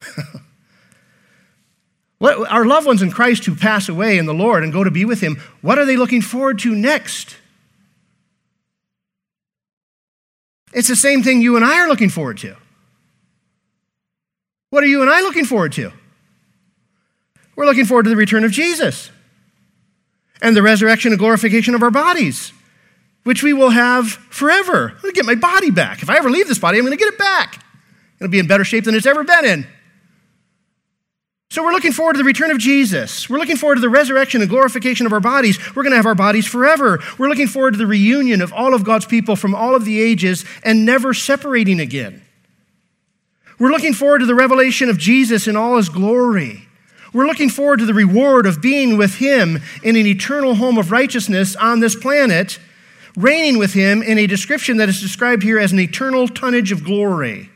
what, 2.18 2.50
our 2.50 2.66
loved 2.66 2.86
ones 2.86 3.02
in 3.02 3.10
Christ 3.10 3.44
who 3.46 3.54
pass 3.54 3.88
away 3.88 4.18
in 4.18 4.26
the 4.26 4.34
Lord 4.34 4.62
and 4.62 4.72
go 4.72 4.84
to 4.84 4.90
be 4.90 5.04
with 5.04 5.20
Him, 5.20 5.40
what 5.60 5.78
are 5.78 5.84
they 5.84 5.96
looking 5.96 6.22
forward 6.22 6.58
to 6.60 6.74
next? 6.74 7.36
It's 10.72 10.88
the 10.88 10.96
same 10.96 11.22
thing 11.22 11.40
you 11.40 11.56
and 11.56 11.64
I 11.64 11.80
are 11.80 11.88
looking 11.88 12.10
forward 12.10 12.38
to. 12.38 12.56
What 14.70 14.84
are 14.84 14.88
you 14.88 15.00
and 15.00 15.10
I 15.10 15.20
looking 15.22 15.44
forward 15.44 15.72
to? 15.72 15.92
We're 17.56 17.64
looking 17.64 17.86
forward 17.86 18.04
to 18.04 18.10
the 18.10 18.16
return 18.16 18.44
of 18.44 18.52
Jesus 18.52 19.10
and 20.40 20.54
the 20.54 20.62
resurrection 20.62 21.12
and 21.12 21.18
glorification 21.18 21.74
of 21.74 21.82
our 21.82 21.90
bodies, 21.90 22.52
which 23.24 23.42
we 23.42 23.52
will 23.52 23.70
have 23.70 24.08
forever. 24.08 24.90
I'm 24.90 25.02
going 25.02 25.14
to 25.14 25.18
get 25.18 25.26
my 25.26 25.34
body 25.34 25.70
back. 25.70 26.02
If 26.02 26.10
I 26.10 26.16
ever 26.16 26.30
leave 26.30 26.48
this 26.48 26.58
body, 26.58 26.78
I'm 26.78 26.84
going 26.84 26.96
to 26.96 27.02
get 27.02 27.12
it 27.12 27.18
back. 27.18 27.64
It'll 28.18 28.30
be 28.30 28.38
in 28.38 28.46
better 28.46 28.64
shape 28.64 28.84
than 28.84 28.94
it's 28.94 29.06
ever 29.06 29.24
been 29.24 29.44
in. 29.44 29.66
So 31.50 31.64
we're 31.64 31.72
looking 31.72 31.92
forward 31.92 32.12
to 32.12 32.18
the 32.18 32.24
return 32.24 32.50
of 32.50 32.58
Jesus. 32.58 33.30
We're 33.30 33.38
looking 33.38 33.56
forward 33.56 33.76
to 33.76 33.80
the 33.80 33.88
resurrection 33.88 34.42
and 34.42 34.50
glorification 34.50 35.06
of 35.06 35.12
our 35.12 35.20
bodies. 35.20 35.58
We're 35.74 35.82
going 35.82 35.92
to 35.92 35.96
have 35.96 36.06
our 36.06 36.14
bodies 36.14 36.46
forever. 36.46 37.00
We're 37.16 37.28
looking 37.28 37.46
forward 37.46 37.72
to 37.72 37.78
the 37.78 37.86
reunion 37.86 38.42
of 38.42 38.52
all 38.52 38.74
of 38.74 38.84
God's 38.84 39.06
people 39.06 39.34
from 39.34 39.54
all 39.54 39.74
of 39.74 39.86
the 39.86 40.00
ages 40.00 40.44
and 40.62 40.84
never 40.84 41.14
separating 41.14 41.80
again. 41.80 42.22
We're 43.58 43.70
looking 43.70 43.94
forward 43.94 44.18
to 44.18 44.26
the 44.26 44.34
revelation 44.34 44.90
of 44.90 44.98
Jesus 44.98 45.48
in 45.48 45.56
all 45.56 45.78
his 45.78 45.88
glory. 45.88 46.68
We're 47.12 47.26
looking 47.26 47.48
forward 47.48 47.78
to 47.78 47.86
the 47.86 47.94
reward 47.94 48.46
of 48.46 48.60
being 48.60 48.98
with 48.98 49.16
Him 49.16 49.60
in 49.82 49.96
an 49.96 50.06
eternal 50.06 50.54
home 50.54 50.76
of 50.76 50.90
righteousness 50.90 51.56
on 51.56 51.80
this 51.80 51.96
planet, 51.96 52.58
reigning 53.18 53.58
with 53.58 53.72
Him 53.72 54.02
in 54.02 54.16
a 54.16 54.26
description 54.26 54.76
that 54.76 54.88
is 54.88 55.00
described 55.00 55.42
here 55.42 55.58
as 55.58 55.72
an 55.72 55.80
eternal 55.80 56.28
tonnage 56.28 56.72
of 56.72 56.84
glory. 56.84 57.50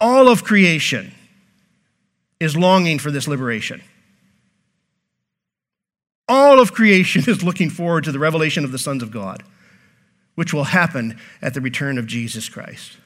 All 0.00 0.28
of 0.28 0.44
creation 0.44 1.12
is 2.38 2.56
longing 2.56 2.98
for 2.98 3.10
this 3.10 3.26
liberation. 3.26 3.82
All 6.28 6.60
of 6.60 6.72
creation 6.72 7.24
is 7.28 7.42
looking 7.42 7.70
forward 7.70 8.04
to 8.04 8.12
the 8.12 8.18
revelation 8.18 8.64
of 8.64 8.72
the 8.72 8.78
sons 8.78 9.02
of 9.02 9.10
God, 9.10 9.42
which 10.36 10.54
will 10.54 10.64
happen 10.64 11.18
at 11.42 11.54
the 11.54 11.60
return 11.60 11.98
of 11.98 12.06
Jesus 12.06 12.48
Christ. 12.48 12.98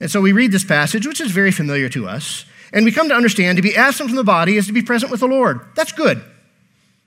And 0.00 0.10
so 0.10 0.20
we 0.20 0.32
read 0.32 0.50
this 0.50 0.64
passage, 0.64 1.06
which 1.06 1.20
is 1.20 1.30
very 1.30 1.52
familiar 1.52 1.88
to 1.90 2.08
us. 2.08 2.44
And 2.72 2.84
we 2.84 2.90
come 2.90 3.08
to 3.08 3.14
understand 3.14 3.56
to 3.56 3.62
be 3.62 3.76
absent 3.76 4.08
from 4.08 4.16
the 4.16 4.24
body 4.24 4.56
is 4.56 4.66
to 4.66 4.72
be 4.72 4.82
present 4.82 5.12
with 5.12 5.20
the 5.20 5.28
Lord. 5.28 5.60
That's 5.76 5.92
good. 5.92 6.22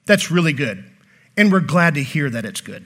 That's 0.05 0.31
really 0.31 0.53
good. 0.53 0.85
And 1.37 1.51
we're 1.51 1.59
glad 1.59 1.95
to 1.95 2.03
hear 2.03 2.29
that 2.29 2.45
it's 2.45 2.61
good. 2.61 2.85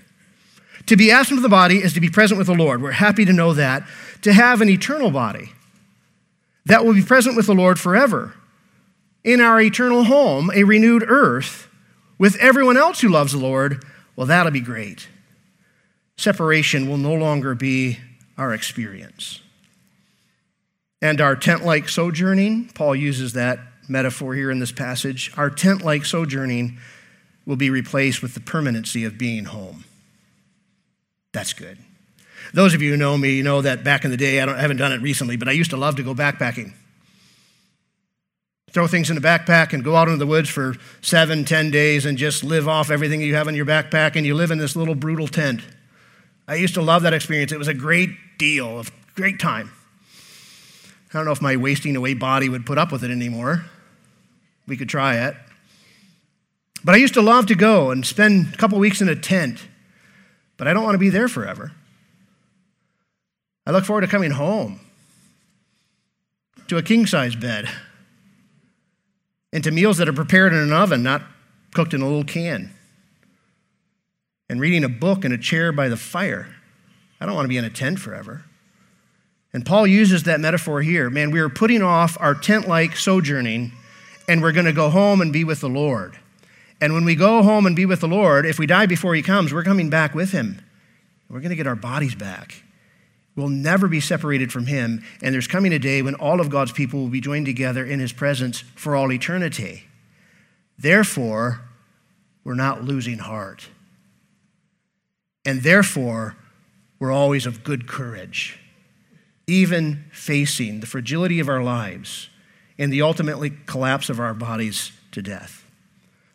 To 0.88 0.98
be 0.98 1.12
absent 1.12 1.38
from 1.38 1.44
the 1.44 1.50
body 1.50 1.84
is 1.84 1.94
to 1.94 2.02
be 2.02 2.10
present 2.10 2.38
with 2.38 2.48
the 2.48 2.56
Lord. 2.56 2.82
We're 2.82 2.92
happy 2.92 3.26
to 3.26 3.34
know 3.34 3.54
that. 3.54 3.84
To 4.24 4.34
have 4.34 4.62
an 4.62 4.70
eternal 4.70 5.12
body 5.12 5.52
that 6.66 6.84
will 6.84 6.94
be 6.94 7.04
present 7.04 7.36
with 7.36 7.46
the 7.46 7.54
Lord 7.54 7.80
forever 7.80 8.34
in 9.24 9.42
our 9.42 9.62
eternal 9.62 10.06
home, 10.06 10.50
a 10.54 10.64
renewed 10.64 11.04
earth, 11.08 11.68
with 12.18 12.36
everyone 12.38 12.78
else 12.78 13.02
who 13.02 13.10
loves 13.10 13.32
the 13.32 13.38
Lord, 13.38 13.84
well, 14.16 14.28
that'll 14.28 14.52
be 14.52 14.60
great. 14.60 15.08
Separation 16.18 16.90
will 16.90 16.98
no 16.98 17.14
longer 17.14 17.56
be 17.56 18.00
our 18.38 18.54
experience. 18.54 19.42
And 21.02 21.22
our 21.22 21.36
tent 21.36 21.64
like 21.64 21.88
sojourning, 21.88 22.70
Paul 22.74 22.96
uses 22.96 23.34
that 23.34 23.60
metaphor 23.88 24.36
here 24.36 24.52
in 24.52 24.60
this 24.60 24.72
passage. 24.72 25.32
Our 25.38 25.50
tent 25.50 25.82
like 25.82 26.06
sojourning 26.06 26.78
will 27.50 27.56
be 27.56 27.72
replaced 27.72 28.22
with 28.22 28.36
the 28.36 28.40
permanency 28.40 29.06
of 29.06 29.18
being 29.18 29.46
home. 29.46 29.84
That's 31.32 31.52
good. 31.52 31.80
Those 32.54 32.76
of 32.76 32.84
you 32.84 32.92
who 32.92 32.98
know 32.98 33.18
me 33.18 33.42
know 33.42 33.64
that 33.64 33.84
back 33.84 34.06
in 34.06 34.12
the 34.12 34.18
day, 34.18 34.40
I, 34.40 34.46
I 34.56 34.62
haven't 34.62 34.78
done 34.78 34.92
it 34.92 35.02
recently, 35.02 35.36
but 35.36 35.48
I 35.48 35.54
used 35.54 35.72
to 35.72 35.78
love 35.78 35.96
to 35.96 36.04
go 36.04 36.14
backpacking. 36.14 36.74
Throw 38.70 38.86
things 38.86 39.10
in 39.10 39.18
a 39.18 39.22
backpack 39.22 39.74
and 39.74 39.84
go 39.84 39.96
out 39.96 40.08
into 40.08 40.20
the 40.20 40.28
woods 40.28 40.48
for 40.48 40.76
seven, 41.02 41.44
ten 41.44 41.72
days 41.72 42.06
and 42.06 42.20
just 42.20 42.44
live 42.44 42.68
off 42.68 42.92
everything 42.92 43.20
you 43.20 43.34
have 43.34 43.48
in 43.48 43.56
your 43.56 43.66
backpack, 43.66 44.16
and 44.16 44.28
you 44.28 44.36
live 44.36 44.52
in 44.52 44.60
this 44.60 44.76
little 44.76 44.94
brutal 44.94 45.28
tent. 45.28 45.62
I 46.48 46.54
used 46.54 46.76
to 46.76 46.84
love 46.84 47.02
that 47.02 47.16
experience. 47.16 47.52
It 47.52 47.58
was 47.58 47.68
a 47.68 47.74
great 47.74 48.12
deal, 48.38 48.78
of 48.78 48.92
great 49.16 49.40
time. 49.40 49.72
I 51.12 51.18
don't 51.18 51.26
know 51.26 51.32
if 51.32 51.42
my 51.42 51.58
wasting 51.58 51.96
away 51.96 52.14
body 52.14 52.48
would 52.48 52.68
put 52.68 52.78
up 52.78 52.92
with 52.92 53.04
it 53.04 53.10
anymore. 53.10 53.66
We 54.68 54.78
could 54.78 54.88
try 54.88 55.28
it. 55.28 55.36
But 56.84 56.96
I 56.96 56.98
used 56.98 57.14
to 57.16 57.22
love 57.22 57.48
to 57.48 57.56
go 57.56 57.92
and 57.92 58.06
spend 58.06 58.54
a 58.54 58.58
couple 58.58 58.80
weeks 58.80 59.02
in 59.02 59.10
a 59.10 59.16
tent, 59.16 59.68
but 60.58 60.68
I 60.68 60.74
don't 60.74 60.84
want 60.84 60.96
to 60.96 61.00
be 61.00 61.10
there 61.10 61.28
forever. 61.28 61.72
I 63.66 63.72
look 63.72 63.86
forward 63.86 64.02
to 64.02 64.08
coming 64.08 64.32
home 64.32 64.80
to 66.68 66.78
a 66.78 66.82
king 66.82 67.06
size 67.06 67.36
bed 67.36 67.70
and 69.52 69.64
to 69.64 69.72
meals 69.72 69.98
that 69.98 70.08
are 70.08 70.14
prepared 70.14 70.54
in 70.54 70.60
an 70.60 70.72
oven, 70.72 71.04
not 71.04 71.24
cooked 71.74 71.94
in 71.94 72.02
a 72.02 72.06
little 72.06 72.24
can, 72.24 72.72
and 74.50 74.62
reading 74.62 74.84
a 74.84 74.90
book 74.90 75.26
in 75.26 75.32
a 75.32 75.38
chair 75.38 75.72
by 75.72 75.90
the 75.90 75.98
fire. 75.98 76.56
I 77.20 77.26
don't 77.26 77.36
want 77.36 77.46
to 77.46 77.50
be 77.50 77.58
in 77.58 77.66
a 77.66 77.70
tent 77.70 78.00
forever. 78.00 78.46
And 79.52 79.66
Paul 79.66 79.88
uses 79.88 80.24
that 80.24 80.40
metaphor 80.40 80.82
here. 80.82 81.10
Man, 81.10 81.32
we 81.32 81.40
are 81.40 81.50
putting 81.50 81.82
off 81.82 82.18
our 82.20 82.36
tent 82.36 82.68
like 82.68 82.96
sojourning 82.96 83.72
and 84.28 84.42
we're 84.42 84.52
going 84.52 84.68
to 84.68 84.74
go 84.74 84.92
home 84.92 85.22
and 85.22 85.34
be 85.34 85.44
with 85.44 85.60
the 85.60 85.70
Lord. 85.70 86.18
And 86.82 86.94
when 86.94 87.06
we 87.06 87.16
go 87.16 87.44
home 87.44 87.66
and 87.66 87.76
be 87.76 87.86
with 87.86 88.00
the 88.00 88.08
Lord, 88.08 88.46
if 88.46 88.58
we 88.58 88.66
die 88.66 88.86
before 88.86 89.16
he 89.16 89.22
comes, 89.22 89.54
we're 89.54 89.64
coming 89.64 89.90
back 89.90 90.16
with 90.16 90.32
him. 90.32 90.64
We're 91.30 91.42
going 91.42 91.50
to 91.50 91.56
get 91.56 91.68
our 91.68 91.76
bodies 91.76 92.16
back. 92.16 92.64
We'll 93.36 93.50
never 93.50 93.88
be 93.88 94.00
separated 94.00 94.52
from 94.52 94.66
him. 94.66 95.04
And 95.22 95.34
there's 95.34 95.48
coming 95.48 95.74
a 95.74 95.80
day 95.80 96.02
when 96.02 96.16
all 96.16 96.42
of 96.42 96.50
God's 96.50 96.72
people 96.72 97.02
will 97.02 97.10
be 97.10 97.22
joined 97.22 97.46
together 97.46 97.86
in 97.86 98.00
his 98.00 98.12
presence 98.12 98.62
for 98.76 98.96
all 98.96 99.12
eternity. 99.12 99.84
Therefore, 100.78 101.62
we're 102.44 102.56
not 102.56 102.84
losing 102.84 103.20
heart. 103.20 103.70
And 105.46 105.62
therefore, 105.62 106.36
we're 107.00 107.12
always 107.12 107.46
of 107.46 107.64
good 107.64 107.88
courage, 107.88 108.60
even 109.48 110.06
facing 110.12 110.80
the 110.80 110.88
fragility 110.88 111.40
of 111.40 111.48
our 111.48 111.64
lives 111.64 112.30
and 112.78 112.92
the 112.92 113.02
ultimately 113.02 113.52
collapse 113.66 114.10
of 114.10 114.20
our 114.20 114.34
bodies 114.34 114.92
to 115.12 115.22
death. 115.22 115.59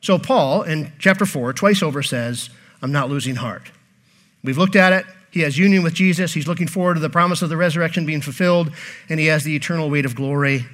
So, 0.05 0.19
Paul 0.19 0.65
in 0.65 0.93
chapter 0.99 1.25
4, 1.25 1.55
twice 1.55 1.83
over, 1.83 2.03
says, 2.03 2.51
I'm 2.83 2.93
not 2.93 3.09
losing 3.09 3.37
heart. 3.37 3.73
We've 4.43 4.59
looked 4.59 4.77
at 4.77 4.93
it. 4.93 5.07
He 5.31 5.41
has 5.41 5.57
union 5.57 5.83
with 5.83 5.95
Jesus. 5.95 6.35
He's 6.35 6.47
looking 6.47 6.69
forward 6.69 6.95
to 6.95 7.01
the 7.01 7.09
promise 7.09 7.41
of 7.41 7.49
the 7.49 7.57
resurrection 7.57 8.05
being 8.05 8.21
fulfilled, 8.21 8.71
and 9.09 9.19
he 9.19 9.27
has 9.27 9.45
the 9.45 9.57
eternal 9.57 9.89
weight 9.89 10.05
of 10.05 10.15
glory. 10.15 10.67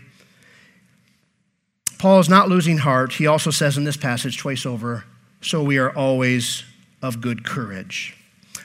Paul 1.96 2.18
is 2.18 2.28
not 2.28 2.48
losing 2.48 2.78
heart. 2.78 3.12
He 3.12 3.28
also 3.28 3.52
says 3.52 3.78
in 3.78 3.84
this 3.84 3.96
passage 3.96 4.36
twice 4.36 4.66
over, 4.66 5.04
so 5.40 5.62
we 5.62 5.78
are 5.78 5.94
always 5.96 6.64
of 7.00 7.20
good 7.20 7.44
courage. 7.44 8.16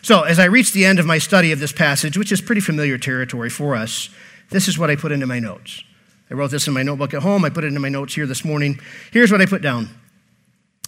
So, 0.01 0.23
as 0.23 0.39
I 0.39 0.45
reach 0.45 0.73
the 0.73 0.83
end 0.83 0.97
of 0.97 1.05
my 1.05 1.19
study 1.19 1.51
of 1.51 1.59
this 1.59 1.73
passage, 1.73 2.17
which 2.17 2.31
is 2.31 2.41
pretty 2.41 2.61
familiar 2.61 2.97
territory 2.97 3.51
for 3.51 3.75
us, 3.75 4.09
this 4.49 4.67
is 4.67 4.79
what 4.79 4.89
I 4.89 4.95
put 4.95 5.11
into 5.11 5.27
my 5.27 5.37
notes. 5.37 5.83
I 6.31 6.33
wrote 6.33 6.49
this 6.49 6.65
in 6.65 6.73
my 6.73 6.81
notebook 6.81 7.13
at 7.13 7.21
home. 7.21 7.45
I 7.45 7.51
put 7.51 7.63
it 7.63 7.67
into 7.67 7.79
my 7.79 7.89
notes 7.89 8.15
here 8.15 8.25
this 8.25 8.43
morning. 8.43 8.79
Here's 9.11 9.31
what 9.31 9.41
I 9.41 9.45
put 9.45 9.61
down 9.61 9.89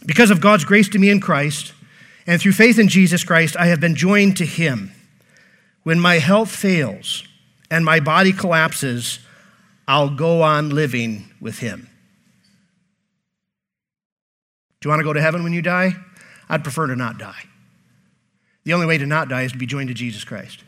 Because 0.07 0.31
of 0.31 0.41
God's 0.41 0.65
grace 0.65 0.87
to 0.89 0.99
me 0.99 1.09
in 1.09 1.19
Christ, 1.19 1.73
and 2.25 2.41
through 2.41 2.53
faith 2.53 2.79
in 2.79 2.87
Jesus 2.87 3.23
Christ, 3.23 3.55
I 3.57 3.67
have 3.67 3.81
been 3.81 3.93
joined 3.93 4.37
to 4.37 4.45
Him. 4.45 4.91
When 5.83 5.99
my 5.99 6.15
health 6.15 6.49
fails 6.49 7.27
and 7.69 7.85
my 7.85 7.99
body 7.99 8.31
collapses, 8.31 9.19
I'll 9.87 10.09
go 10.09 10.41
on 10.41 10.69
living 10.69 11.29
with 11.39 11.59
Him. 11.59 11.89
Do 14.79 14.87
you 14.87 14.89
want 14.89 15.01
to 15.01 15.03
go 15.03 15.13
to 15.13 15.21
heaven 15.21 15.43
when 15.43 15.53
you 15.53 15.61
die? 15.61 15.95
I'd 16.49 16.63
prefer 16.63 16.87
to 16.87 16.95
not 16.95 17.17
die. 17.17 17.43
The 18.63 18.73
only 18.73 18.85
way 18.85 18.97
to 18.97 19.05
not 19.05 19.27
die 19.27 19.43
is 19.43 19.51
to 19.51 19.57
be 19.57 19.65
joined 19.65 19.89
to 19.89 19.93
Jesus 19.93 20.23
Christ. 20.23 20.63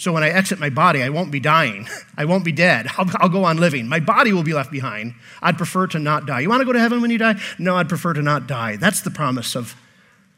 So 0.00 0.14
when 0.14 0.22
I 0.22 0.30
exit 0.30 0.58
my 0.58 0.70
body, 0.70 1.02
I 1.02 1.10
won't 1.10 1.30
be 1.30 1.40
dying. 1.40 1.86
I 2.16 2.24
won't 2.24 2.42
be 2.42 2.52
dead. 2.52 2.86
I'll, 2.96 3.04
I'll, 3.16 3.28
go 3.28 3.44
on 3.44 3.58
living. 3.58 3.86
My 3.86 4.00
body 4.00 4.32
will 4.32 4.42
be 4.42 4.54
left 4.54 4.72
behind. 4.72 5.14
I'd 5.42 5.58
prefer 5.58 5.86
to 5.88 5.98
not 5.98 6.24
die. 6.24 6.40
You 6.40 6.48
want 6.48 6.62
to 6.62 6.64
go 6.64 6.72
to 6.72 6.80
heaven 6.80 7.02
when 7.02 7.10
you 7.10 7.18
die? 7.18 7.38
No, 7.58 7.76
I'd 7.76 7.90
prefer 7.90 8.14
to 8.14 8.22
not 8.22 8.46
die. 8.46 8.76
That's 8.76 9.02
the 9.02 9.10
promise 9.10 9.54
of 9.54 9.74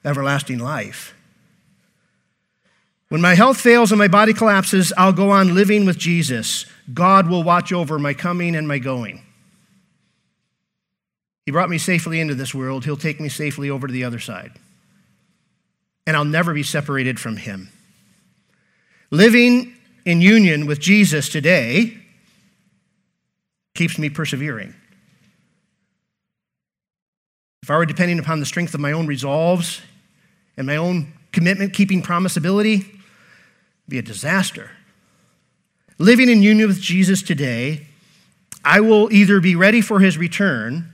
everlasting 0.04 0.58
life. 0.58 1.14
When 3.08 3.20
my 3.20 3.34
health 3.34 3.60
fails 3.60 3.92
and 3.92 4.00
my 4.00 4.08
body 4.08 4.34
collapses, 4.34 4.92
I'll 4.96 5.12
go 5.12 5.30
on 5.30 5.54
living 5.54 5.86
with 5.86 5.96
Jesus. 5.96 6.66
God 6.92 7.28
will 7.28 7.44
watch 7.44 7.72
over 7.72 8.00
my 8.00 8.14
coming 8.14 8.56
and 8.56 8.66
my 8.66 8.80
going. 8.80 9.22
He 11.46 11.52
brought 11.52 11.70
me 11.70 11.78
safely 11.78 12.18
into 12.18 12.34
this 12.34 12.52
world. 12.52 12.84
He'll 12.84 12.96
take 12.96 13.20
me 13.20 13.28
safely 13.28 13.70
over 13.70 13.86
to 13.86 13.92
the 13.92 14.02
other 14.02 14.18
side. 14.18 14.58
And 16.04 16.16
I'll 16.16 16.24
never 16.24 16.52
be 16.52 16.64
separated 16.64 17.20
from 17.20 17.36
Him. 17.36 17.68
Living 19.12 19.74
in 20.06 20.22
union 20.22 20.64
with 20.64 20.80
Jesus 20.80 21.28
today 21.28 21.98
keeps 23.74 23.98
me 23.98 24.08
persevering. 24.08 24.74
If 27.62 27.70
I 27.70 27.76
were 27.76 27.84
depending 27.84 28.18
upon 28.18 28.40
the 28.40 28.46
strength 28.46 28.72
of 28.72 28.80
my 28.80 28.92
own 28.92 29.06
resolves 29.06 29.82
and 30.56 30.66
my 30.66 30.76
own 30.76 31.12
commitment 31.30 31.74
keeping 31.74 32.00
promisability, 32.00 32.80
it'd 32.80 33.00
be 33.86 33.98
a 33.98 34.02
disaster. 34.02 34.70
Living 35.98 36.30
in 36.30 36.40
union 36.40 36.66
with 36.66 36.80
Jesus 36.80 37.22
today, 37.22 37.86
I 38.64 38.80
will 38.80 39.12
either 39.12 39.40
be 39.40 39.54
ready 39.56 39.82
for 39.82 40.00
his 40.00 40.16
return, 40.16 40.90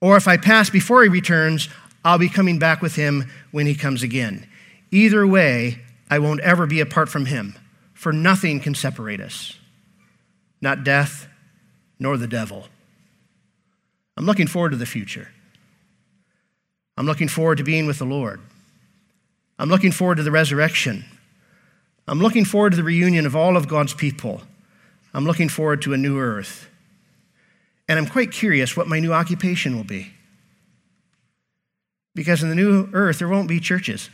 or 0.00 0.16
if 0.16 0.26
I 0.26 0.38
pass 0.38 0.70
before 0.70 1.02
he 1.02 1.10
returns, 1.10 1.68
I'll 2.06 2.16
be 2.16 2.30
coming 2.30 2.58
back 2.58 2.80
with 2.80 2.94
him 2.94 3.30
when 3.50 3.66
he 3.66 3.74
comes 3.74 4.02
again. 4.02 4.48
Either 4.90 5.26
way, 5.26 5.82
I 6.10 6.18
won't 6.18 6.40
ever 6.40 6.66
be 6.66 6.80
apart 6.80 7.08
from 7.08 7.26
him, 7.26 7.56
for 7.94 8.12
nothing 8.12 8.60
can 8.60 8.74
separate 8.74 9.20
us, 9.20 9.58
not 10.60 10.84
death 10.84 11.26
nor 11.98 12.16
the 12.16 12.28
devil. 12.28 12.68
I'm 14.16 14.24
looking 14.24 14.46
forward 14.46 14.70
to 14.70 14.76
the 14.76 14.86
future. 14.86 15.28
I'm 16.96 17.06
looking 17.06 17.28
forward 17.28 17.58
to 17.58 17.64
being 17.64 17.86
with 17.86 17.98
the 17.98 18.06
Lord. 18.06 18.40
I'm 19.58 19.68
looking 19.68 19.92
forward 19.92 20.16
to 20.16 20.22
the 20.22 20.30
resurrection. 20.30 21.04
I'm 22.08 22.20
looking 22.20 22.44
forward 22.44 22.70
to 22.70 22.76
the 22.76 22.84
reunion 22.84 23.26
of 23.26 23.34
all 23.34 23.56
of 23.56 23.68
God's 23.68 23.92
people. 23.92 24.42
I'm 25.12 25.24
looking 25.24 25.48
forward 25.48 25.82
to 25.82 25.92
a 25.92 25.98
new 25.98 26.18
earth. 26.18 26.68
And 27.88 27.98
I'm 27.98 28.06
quite 28.06 28.32
curious 28.32 28.76
what 28.76 28.88
my 28.88 29.00
new 29.00 29.12
occupation 29.12 29.76
will 29.76 29.84
be. 29.84 30.12
Because 32.14 32.42
in 32.42 32.48
the 32.48 32.54
new 32.54 32.88
earth, 32.92 33.18
there 33.18 33.28
won't 33.28 33.48
be 33.48 33.60
churches 33.60 34.08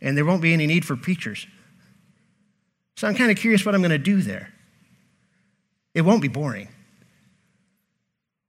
and 0.00 0.16
there 0.16 0.24
won't 0.24 0.42
be 0.42 0.52
any 0.52 0.66
need 0.66 0.84
for 0.84 0.96
preachers. 0.96 1.46
So 2.96 3.08
I'm 3.08 3.14
kind 3.14 3.30
of 3.30 3.36
curious 3.36 3.64
what 3.64 3.74
I'm 3.74 3.80
going 3.80 3.90
to 3.90 3.98
do 3.98 4.22
there. 4.22 4.52
It 5.94 6.02
won't 6.02 6.22
be 6.22 6.28
boring. 6.28 6.68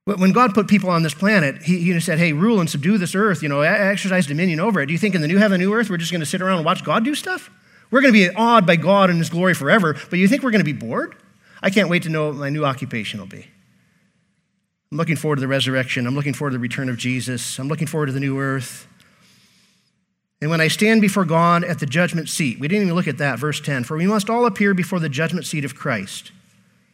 But 0.06 0.20
when 0.20 0.32
God 0.32 0.54
put 0.54 0.68
people 0.68 0.90
on 0.90 1.04
this 1.04 1.14
planet, 1.14 1.62
he, 1.64 1.80
he 1.80 2.00
said, 2.00 2.18
hey, 2.18 2.34
rule 2.34 2.60
and 2.60 2.70
subdue 2.70 2.98
this 2.98 3.16
earth, 3.16 3.44
you 3.44 3.50
know, 3.50 3.62
exercise 3.62 4.26
dominion 4.26 4.60
over 4.60 4.82
it. 4.82 4.88
Do 4.88 4.94
you 4.94 5.00
think 5.00 5.16
in 5.16 5.22
the 5.22 5.28
new 5.28 5.38
heaven, 5.38 5.60
new 5.60 5.74
earth, 5.74 5.90
we're 5.90 5.98
just 5.98 6.12
going 6.12 6.22
to 6.22 6.26
sit 6.26 6.42
around 6.42 6.58
and 6.58 6.66
watch 6.66 6.84
God 6.84 7.06
do 7.06 7.16
stuff? 7.16 7.50
We're 7.92 8.02
going 8.02 8.14
to 8.14 8.30
be 8.30 8.36
awed 8.36 8.66
by 8.66 8.78
God 8.78 9.10
and 9.10 9.20
his 9.20 9.30
glory 9.30 9.54
forever, 9.54 9.96
but 10.10 10.18
you 10.18 10.28
think 10.28 10.44
we're 10.44 10.52
going 10.52 10.66
to 10.66 10.66
be 10.66 10.74
bored? 10.74 11.16
I 11.62 11.70
can't 11.70 11.90
wait 11.90 12.04
to 12.04 12.10
know 12.10 12.28
what 12.28 12.36
my 12.36 12.50
new 12.50 12.66
occupation 12.66 13.20
will 13.20 13.28
be. 13.28 13.46
I'm 14.92 14.98
looking 14.98 15.16
forward 15.16 15.36
to 15.36 15.42
the 15.42 15.48
resurrection. 15.48 16.08
I'm 16.08 16.16
looking 16.16 16.34
forward 16.34 16.52
to 16.52 16.58
the 16.58 16.62
return 16.62 16.90
of 16.90 16.98
Jesus. 16.98 17.60
I'm 17.60 17.68
looking 17.68 17.88
forward 17.88 18.08
to 18.08 18.12
the 18.12 18.20
new 18.20 18.40
earth. 18.40 18.88
And 20.42 20.50
when 20.50 20.60
I 20.60 20.70
stand 20.70 21.02
before 21.02 21.24
God 21.24 21.64
at 21.64 21.80
the 21.80 21.86
judgment 21.86 22.28
seat, 22.28 22.60
we 22.60 22.68
didn't 22.68 22.86
even 22.86 22.96
look 22.96 23.08
at 23.08 23.20
that, 23.20 23.38
verse 23.38 23.62
10 23.62 23.84
for 23.84 23.96
we 23.96 24.08
must 24.08 24.30
all 24.30 24.46
appear 24.46 24.74
before 24.74 25.00
the 25.00 25.10
judgment 25.10 25.46
seat 25.46 25.64
of 25.64 25.76
Christ, 25.76 26.32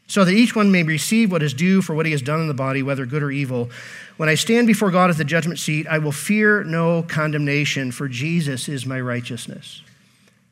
so 0.05 0.25
that 0.25 0.33
each 0.33 0.55
one 0.55 0.71
may 0.71 0.83
receive 0.83 1.31
what 1.31 1.43
is 1.43 1.53
due 1.53 1.81
for 1.81 1.95
what 1.95 2.05
he 2.05 2.11
has 2.11 2.21
done 2.21 2.41
in 2.41 2.47
the 2.47 2.53
body, 2.53 2.83
whether 2.83 3.05
good 3.05 3.23
or 3.23 3.31
evil. 3.31 3.69
When 4.17 4.29
I 4.29 4.35
stand 4.35 4.67
before 4.67 4.91
God 4.91 5.09
at 5.09 5.17
the 5.17 5.23
judgment 5.23 5.59
seat, 5.59 5.87
I 5.87 5.97
will 5.97 6.11
fear 6.11 6.63
no 6.63 7.03
condemnation, 7.03 7.91
for 7.91 8.07
Jesus 8.07 8.67
is 8.67 8.85
my 8.85 8.99
righteousness. 8.99 9.81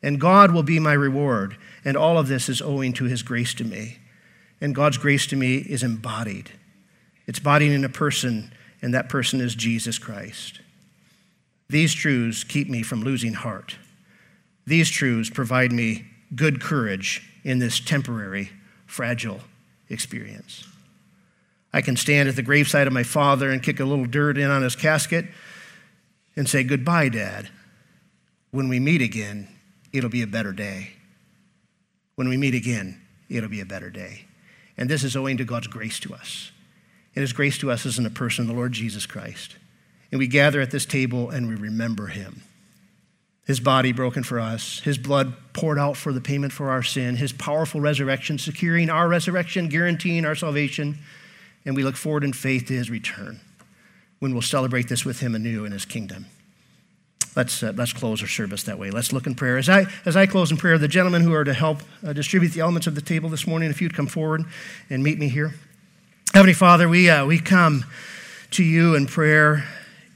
And 0.02 0.20
God 0.20 0.52
will 0.52 0.62
be 0.62 0.78
my 0.78 0.92
reward. 0.92 1.56
And 1.84 1.96
all 1.96 2.18
of 2.18 2.28
this 2.28 2.48
is 2.48 2.62
owing 2.62 2.92
to 2.94 3.04
his 3.04 3.22
grace 3.22 3.54
to 3.54 3.64
me. 3.64 3.98
And 4.60 4.74
God's 4.74 4.98
grace 4.98 5.26
to 5.28 5.36
me 5.36 5.56
is 5.56 5.82
embodied. 5.82 6.50
It's 7.26 7.38
embodied 7.38 7.72
in 7.72 7.84
a 7.84 7.88
person, 7.88 8.52
and 8.80 8.94
that 8.94 9.08
person 9.08 9.40
is 9.40 9.54
Jesus 9.54 9.98
Christ. 9.98 10.60
These 11.68 11.94
truths 11.94 12.44
keep 12.44 12.68
me 12.68 12.82
from 12.82 13.02
losing 13.02 13.34
heart. 13.34 13.76
These 14.66 14.90
truths 14.90 15.30
provide 15.30 15.72
me 15.72 16.06
good 16.34 16.60
courage 16.60 17.30
in 17.44 17.58
this 17.58 17.80
temporary, 17.80 18.50
fragile 18.86 19.40
experience. 19.88 20.66
I 21.72 21.82
can 21.82 21.96
stand 21.96 22.28
at 22.28 22.36
the 22.36 22.42
graveside 22.42 22.86
of 22.86 22.92
my 22.92 23.02
father 23.02 23.50
and 23.50 23.62
kick 23.62 23.80
a 23.80 23.84
little 23.84 24.06
dirt 24.06 24.38
in 24.38 24.50
on 24.50 24.62
his 24.62 24.76
casket 24.76 25.26
and 26.34 26.48
say, 26.48 26.62
Goodbye, 26.62 27.08
Dad. 27.08 27.50
When 28.50 28.68
we 28.68 28.80
meet 28.80 29.02
again, 29.02 29.48
it'll 29.92 30.10
be 30.10 30.22
a 30.22 30.26
better 30.26 30.52
day. 30.52 30.90
When 32.14 32.28
we 32.28 32.36
meet 32.36 32.54
again, 32.54 33.00
it'll 33.28 33.50
be 33.50 33.60
a 33.60 33.66
better 33.66 33.90
day. 33.90 34.24
And 34.78 34.88
this 34.88 35.04
is 35.04 35.16
owing 35.16 35.36
to 35.36 35.44
God's 35.44 35.66
grace 35.66 36.00
to 36.00 36.14
us. 36.14 36.50
And 37.14 37.20
his 37.22 37.32
grace 37.32 37.58
to 37.58 37.70
us 37.70 37.86
is 37.86 37.98
in 37.98 38.04
the 38.04 38.10
person 38.10 38.42
of 38.42 38.48
the 38.48 38.54
Lord 38.54 38.72
Jesus 38.72 39.06
Christ. 39.06 39.56
And 40.16 40.18
we 40.18 40.28
gather 40.28 40.62
at 40.62 40.70
this 40.70 40.86
table 40.86 41.28
and 41.28 41.46
we 41.46 41.56
remember 41.56 42.06
him. 42.06 42.40
His 43.44 43.60
body 43.60 43.92
broken 43.92 44.22
for 44.22 44.40
us, 44.40 44.78
his 44.78 44.96
blood 44.96 45.34
poured 45.52 45.78
out 45.78 45.94
for 45.94 46.10
the 46.10 46.22
payment 46.22 46.54
for 46.54 46.70
our 46.70 46.82
sin, 46.82 47.16
his 47.16 47.34
powerful 47.34 47.82
resurrection, 47.82 48.38
securing 48.38 48.88
our 48.88 49.08
resurrection, 49.08 49.68
guaranteeing 49.68 50.24
our 50.24 50.34
salvation. 50.34 50.96
And 51.66 51.76
we 51.76 51.84
look 51.84 51.96
forward 51.96 52.24
in 52.24 52.32
faith 52.32 52.64
to 52.68 52.72
his 52.72 52.88
return 52.88 53.40
when 54.18 54.32
we'll 54.32 54.40
celebrate 54.40 54.88
this 54.88 55.04
with 55.04 55.20
him 55.20 55.34
anew 55.34 55.66
in 55.66 55.72
his 55.72 55.84
kingdom. 55.84 56.24
let's, 57.36 57.62
uh, 57.62 57.74
let's 57.76 57.92
close 57.92 58.22
our 58.22 58.28
service 58.28 58.62
that 58.62 58.78
way. 58.78 58.90
Let's 58.90 59.12
look 59.12 59.26
in 59.26 59.34
prayer. 59.34 59.58
As 59.58 59.68
I, 59.68 59.84
as 60.06 60.16
I 60.16 60.24
close 60.24 60.50
in 60.50 60.56
prayer, 60.56 60.78
the 60.78 60.88
gentlemen 60.88 61.20
who 61.20 61.34
are 61.34 61.44
to 61.44 61.52
help 61.52 61.82
uh, 62.02 62.14
distribute 62.14 62.54
the 62.54 62.60
elements 62.60 62.86
of 62.86 62.94
the 62.94 63.02
table 63.02 63.28
this 63.28 63.46
morning, 63.46 63.68
if 63.68 63.82
you'd 63.82 63.92
come 63.92 64.06
forward 64.06 64.46
and 64.88 65.02
meet 65.02 65.18
me 65.18 65.28
here. 65.28 65.56
Heavenly 66.32 66.54
Father, 66.54 66.88
we, 66.88 67.10
uh, 67.10 67.26
we 67.26 67.38
come 67.38 67.84
to 68.52 68.64
you 68.64 68.94
in 68.94 69.06
prayer 69.06 69.66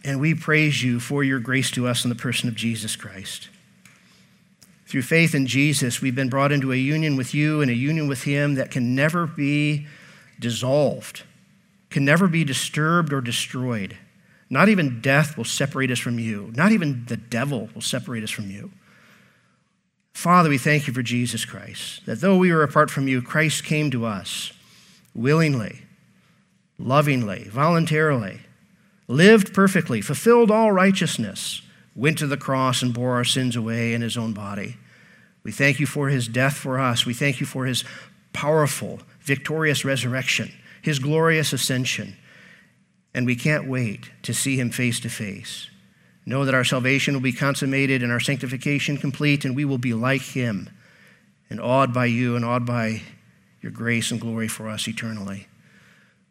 and 0.04 0.20
we 0.20 0.34
praise 0.34 0.82
you 0.82 1.00
for 1.00 1.22
your 1.22 1.40
grace 1.40 1.70
to 1.72 1.86
us 1.86 2.04
in 2.04 2.08
the 2.08 2.14
person 2.14 2.48
of 2.48 2.54
Jesus 2.54 2.96
Christ. 2.96 3.48
Through 4.86 5.02
faith 5.02 5.34
in 5.34 5.46
Jesus, 5.46 6.00
we've 6.00 6.14
been 6.14 6.28
brought 6.28 6.50
into 6.50 6.72
a 6.72 6.76
union 6.76 7.16
with 7.16 7.32
you 7.32 7.60
and 7.60 7.70
a 7.70 7.74
union 7.74 8.08
with 8.08 8.24
him 8.24 8.54
that 8.56 8.70
can 8.70 8.94
never 8.94 9.26
be 9.26 9.86
dissolved, 10.40 11.22
can 11.90 12.04
never 12.04 12.26
be 12.26 12.42
disturbed 12.42 13.12
or 13.12 13.20
destroyed. 13.20 13.96
Not 14.48 14.68
even 14.68 15.00
death 15.00 15.36
will 15.36 15.44
separate 15.44 15.92
us 15.92 16.00
from 16.00 16.18
you. 16.18 16.52
Not 16.56 16.72
even 16.72 17.04
the 17.06 17.16
devil 17.16 17.68
will 17.72 17.82
separate 17.82 18.24
us 18.24 18.30
from 18.30 18.50
you. 18.50 18.72
Father, 20.12 20.48
we 20.48 20.58
thank 20.58 20.88
you 20.88 20.92
for 20.92 21.02
Jesus 21.02 21.44
Christ, 21.44 22.04
that 22.06 22.20
though 22.20 22.36
we 22.36 22.52
were 22.52 22.64
apart 22.64 22.90
from 22.90 23.06
you, 23.06 23.22
Christ 23.22 23.64
came 23.64 23.92
to 23.92 24.04
us 24.04 24.52
willingly, 25.14 25.82
lovingly, 26.78 27.44
voluntarily, 27.44 28.40
lived 29.10 29.52
perfectly, 29.52 30.00
fulfilled 30.00 30.50
all 30.50 30.72
righteousness, 30.72 31.62
went 31.94 32.18
to 32.18 32.26
the 32.26 32.36
cross 32.36 32.82
and 32.82 32.94
bore 32.94 33.14
our 33.14 33.24
sins 33.24 33.56
away 33.56 33.92
in 33.92 34.00
his 34.00 34.16
own 34.16 34.32
body. 34.32 34.76
We 35.42 35.52
thank 35.52 35.80
you 35.80 35.86
for 35.86 36.08
his 36.08 36.28
death 36.28 36.56
for 36.56 36.78
us. 36.78 37.04
We 37.04 37.14
thank 37.14 37.40
you 37.40 37.46
for 37.46 37.66
his 37.66 37.84
powerful, 38.32 39.00
victorious 39.20 39.84
resurrection, 39.84 40.52
his 40.82 40.98
glorious 40.98 41.52
ascension 41.52 42.16
and 43.14 43.26
we 43.26 43.36
can't 43.36 43.68
wait 43.68 44.10
to 44.22 44.34
see 44.34 44.56
him 44.56 44.70
face 44.70 45.00
to 45.00 45.08
face. 45.08 45.68
Know 46.26 46.44
that 46.44 46.54
our 46.54 46.64
salvation 46.64 47.14
will 47.14 47.20
be 47.20 47.32
consummated 47.32 48.02
and 48.02 48.12
our 48.12 48.20
sanctification 48.20 48.96
complete, 48.96 49.44
and 49.44 49.56
we 49.56 49.64
will 49.64 49.78
be 49.78 49.94
like 49.94 50.22
him 50.22 50.70
and 51.48 51.60
awed 51.60 51.92
by 51.92 52.06
you 52.06 52.36
and 52.36 52.44
awed 52.44 52.64
by 52.64 53.02
your 53.60 53.72
grace 53.72 54.10
and 54.10 54.20
glory 54.20 54.48
for 54.48 54.68
us 54.68 54.86
eternally. 54.86 55.48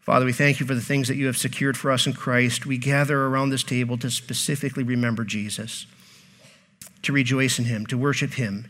Father, 0.09 0.25
we 0.25 0.33
thank 0.33 0.59
you 0.59 0.65
for 0.65 0.73
the 0.73 0.81
things 0.81 1.07
that 1.07 1.17
you 1.17 1.27
have 1.27 1.37
secured 1.37 1.77
for 1.77 1.91
us 1.91 2.07
in 2.07 2.13
Christ. 2.13 2.65
We 2.65 2.79
gather 2.79 3.27
around 3.27 3.51
this 3.51 3.61
table 3.61 3.95
to 3.99 4.09
specifically 4.09 4.81
remember 4.81 5.23
Jesus, 5.23 5.85
to 7.03 7.13
rejoice 7.13 7.59
in 7.59 7.65
him, 7.65 7.85
to 7.85 7.95
worship 7.95 8.33
him, 8.33 8.65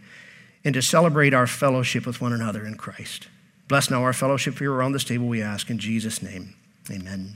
and 0.65 0.73
to 0.73 0.81
celebrate 0.81 1.33
our 1.33 1.47
fellowship 1.47 2.05
with 2.05 2.19
one 2.19 2.33
another 2.33 2.65
in 2.65 2.75
Christ. 2.75 3.29
Bless 3.69 3.89
now 3.89 4.03
our 4.03 4.11
fellowship 4.11 4.59
here 4.59 4.73
around 4.73 4.91
this 4.91 5.05
table, 5.05 5.29
we 5.29 5.41
ask 5.41 5.69
in 5.69 5.79
Jesus' 5.79 6.21
name. 6.21 6.55
Amen. 6.91 7.35